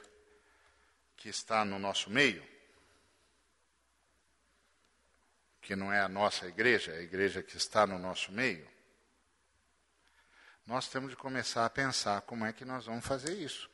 que 1.16 1.28
está 1.28 1.64
no 1.64 1.78
nosso 1.78 2.08
meio, 2.08 2.57
que 5.68 5.76
não 5.76 5.92
é 5.92 6.00
a 6.00 6.08
nossa 6.08 6.46
igreja, 6.46 6.92
é 6.92 6.96
a 6.96 7.02
igreja 7.02 7.42
que 7.42 7.54
está 7.54 7.86
no 7.86 7.98
nosso 7.98 8.32
meio, 8.32 8.66
nós 10.66 10.88
temos 10.88 11.10
de 11.10 11.16
começar 11.16 11.66
a 11.66 11.68
pensar 11.68 12.22
como 12.22 12.46
é 12.46 12.54
que 12.54 12.64
nós 12.64 12.86
vamos 12.86 13.04
fazer 13.04 13.34
isso. 13.34 13.68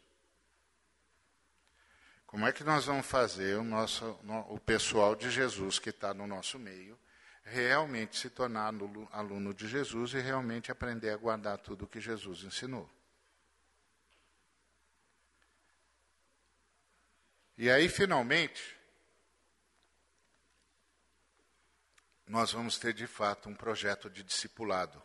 Como 2.26 2.48
é 2.48 2.52
que 2.52 2.64
nós 2.64 2.86
vamos 2.86 3.06
fazer 3.06 3.56
o, 3.58 3.62
nosso, 3.62 4.04
o 4.48 4.58
pessoal 4.58 5.14
de 5.14 5.30
Jesus 5.30 5.78
que 5.78 5.90
está 5.90 6.12
no 6.12 6.26
nosso 6.26 6.58
meio 6.58 6.98
realmente 7.44 8.18
se 8.18 8.28
tornar 8.28 8.74
aluno 9.12 9.54
de 9.54 9.68
Jesus 9.68 10.14
e 10.14 10.18
realmente 10.18 10.72
aprender 10.72 11.10
a 11.10 11.16
guardar 11.16 11.58
tudo 11.58 11.84
o 11.84 11.88
que 11.88 12.00
Jesus 12.00 12.42
ensinou? 12.42 12.90
E 17.56 17.70
aí, 17.70 17.88
finalmente, 17.88 18.76
nós 22.26 22.52
vamos 22.52 22.78
ter 22.78 22.92
de 22.92 23.06
fato 23.06 23.48
um 23.48 23.54
projeto 23.54 24.08
de 24.08 24.22
discipulado. 24.22 25.02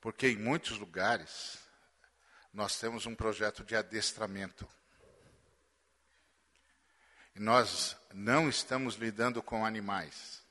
Porque 0.00 0.28
em 0.28 0.36
muitos 0.36 0.78
lugares 0.78 1.58
nós 2.52 2.78
temos 2.78 3.06
um 3.06 3.14
projeto 3.14 3.64
de 3.64 3.76
adestramento. 3.76 4.68
E 7.34 7.40
nós 7.40 7.96
não 8.12 8.48
estamos 8.48 8.96
lidando 8.96 9.42
com 9.42 9.64
animais 9.64 10.42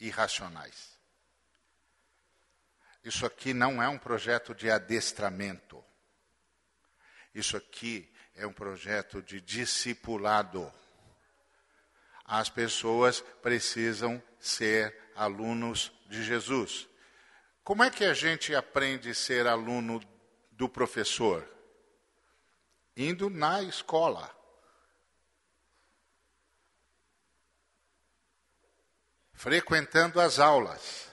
irracionais. 0.00 0.98
Isso 3.04 3.24
aqui 3.24 3.54
não 3.54 3.82
é 3.82 3.88
um 3.88 3.98
projeto 3.98 4.54
de 4.54 4.70
adestramento. 4.70 5.84
Isso 7.34 7.56
aqui 7.56 8.12
é 8.34 8.46
um 8.46 8.52
projeto 8.52 9.22
de 9.22 9.40
discipulado. 9.40 10.72
As 12.28 12.50
pessoas 12.50 13.22
precisam 13.40 14.22
ser 14.38 14.94
alunos 15.16 15.90
de 16.10 16.22
Jesus. 16.22 16.86
Como 17.64 17.82
é 17.82 17.90
que 17.90 18.04
a 18.04 18.12
gente 18.12 18.54
aprende 18.54 19.10
a 19.10 19.14
ser 19.14 19.46
aluno 19.46 19.98
do 20.52 20.68
professor? 20.68 21.48
Indo 22.94 23.30
na 23.30 23.62
escola. 23.62 24.30
Frequentando 29.32 30.20
as 30.20 30.38
aulas. 30.38 31.10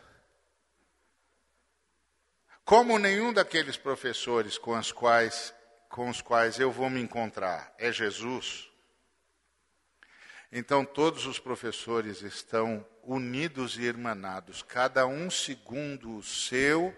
Como 2.66 3.00
nenhum 3.00 3.32
daqueles 3.32 3.78
professores 3.78 4.58
com, 4.58 4.78
os 4.78 4.92
quais, 4.92 5.54
com 5.88 6.10
os 6.10 6.20
quais 6.20 6.60
eu 6.60 6.72
vou 6.72 6.90
me 6.90 7.00
encontrar 7.00 7.74
é 7.78 7.90
Jesus, 7.90 8.70
então 10.58 10.86
todos 10.86 11.26
os 11.26 11.38
professores 11.38 12.22
estão 12.22 12.88
unidos 13.04 13.78
e 13.78 13.82
irmanados, 13.82 14.64
cada 14.64 15.06
um 15.06 15.30
segundo 15.30 16.16
o 16.16 16.24
seu 16.24 16.96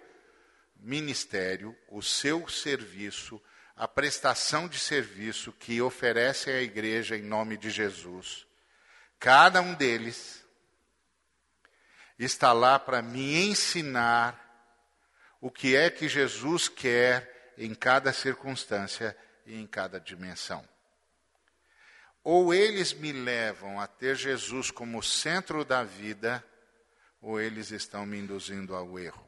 ministério, 0.76 1.76
o 1.90 2.04
seu 2.04 2.48
serviço, 2.48 3.42
a 3.76 3.88
prestação 3.88 4.68
de 4.68 4.78
serviço 4.78 5.52
que 5.54 5.82
oferece 5.82 6.52
à 6.52 6.62
igreja 6.62 7.18
em 7.18 7.24
nome 7.24 7.58
de 7.58 7.72
Jesus. 7.72 8.46
Cada 9.20 9.60
um 9.60 9.74
deles 9.74 10.46
está 12.20 12.54
lá 12.54 12.78
para 12.78 13.02
me 13.02 13.44
ensinar 13.50 14.40
o 15.42 15.50
que 15.50 15.76
é 15.76 15.90
que 15.90 16.08
Jesus 16.08 16.70
quer 16.70 17.56
em 17.58 17.74
cada 17.74 18.14
circunstância 18.14 19.18
e 19.48 19.60
em 19.60 19.66
cada 19.66 20.00
dimensão. 20.00 20.64
Ou 22.30 22.54
eles 22.54 22.92
me 22.92 23.14
levam 23.14 23.80
a 23.80 23.88
ter 23.88 24.14
Jesus 24.18 24.70
como 24.70 25.02
centro 25.02 25.64
da 25.64 25.82
vida, 25.86 26.44
ou 27.22 27.40
eles 27.40 27.72
estão 27.72 28.06
me 28.06 28.20
induzindo 28.20 28.76
ao 28.76 29.00
erro. 29.00 29.26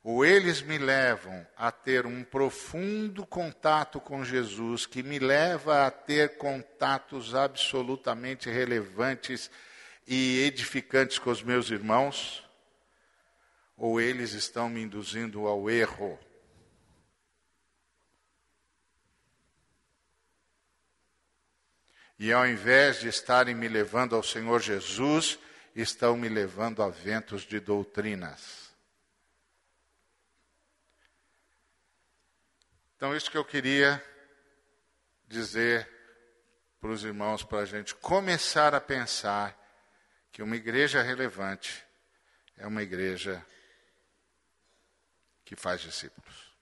Ou 0.00 0.24
eles 0.24 0.62
me 0.62 0.78
levam 0.78 1.44
a 1.56 1.72
ter 1.72 2.06
um 2.06 2.22
profundo 2.22 3.26
contato 3.26 4.00
com 4.00 4.24
Jesus, 4.24 4.86
que 4.86 5.02
me 5.02 5.18
leva 5.18 5.84
a 5.84 5.90
ter 5.90 6.36
contatos 6.36 7.34
absolutamente 7.34 8.48
relevantes 8.48 9.50
e 10.06 10.44
edificantes 10.44 11.18
com 11.18 11.30
os 11.30 11.42
meus 11.42 11.68
irmãos, 11.68 12.48
ou 13.76 14.00
eles 14.00 14.34
estão 14.34 14.68
me 14.68 14.80
induzindo 14.80 15.48
ao 15.48 15.68
erro. 15.68 16.16
E 22.22 22.32
ao 22.32 22.46
invés 22.46 23.00
de 23.00 23.08
estarem 23.08 23.52
me 23.52 23.66
levando 23.66 24.14
ao 24.14 24.22
Senhor 24.22 24.60
Jesus, 24.60 25.40
estão 25.74 26.16
me 26.16 26.28
levando 26.28 26.80
a 26.80 26.88
ventos 26.88 27.42
de 27.42 27.58
doutrinas. 27.58 28.72
Então, 32.94 33.12
isso 33.16 33.28
que 33.28 33.36
eu 33.36 33.44
queria 33.44 34.00
dizer 35.26 35.90
para 36.80 36.90
os 36.90 37.02
irmãos, 37.02 37.42
para 37.42 37.58
a 37.58 37.64
gente 37.64 37.92
começar 37.96 38.72
a 38.72 38.80
pensar 38.80 39.58
que 40.30 40.44
uma 40.44 40.54
igreja 40.54 41.02
relevante 41.02 41.84
é 42.56 42.68
uma 42.68 42.84
igreja 42.84 43.44
que 45.44 45.56
faz 45.56 45.80
discípulos. 45.80 46.54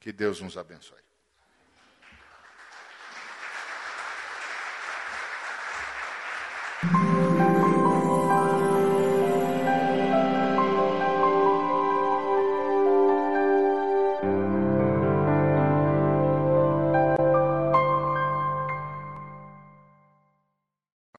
Que 0.00 0.10
Deus 0.10 0.40
nos 0.40 0.56
abençoe. 0.56 1.01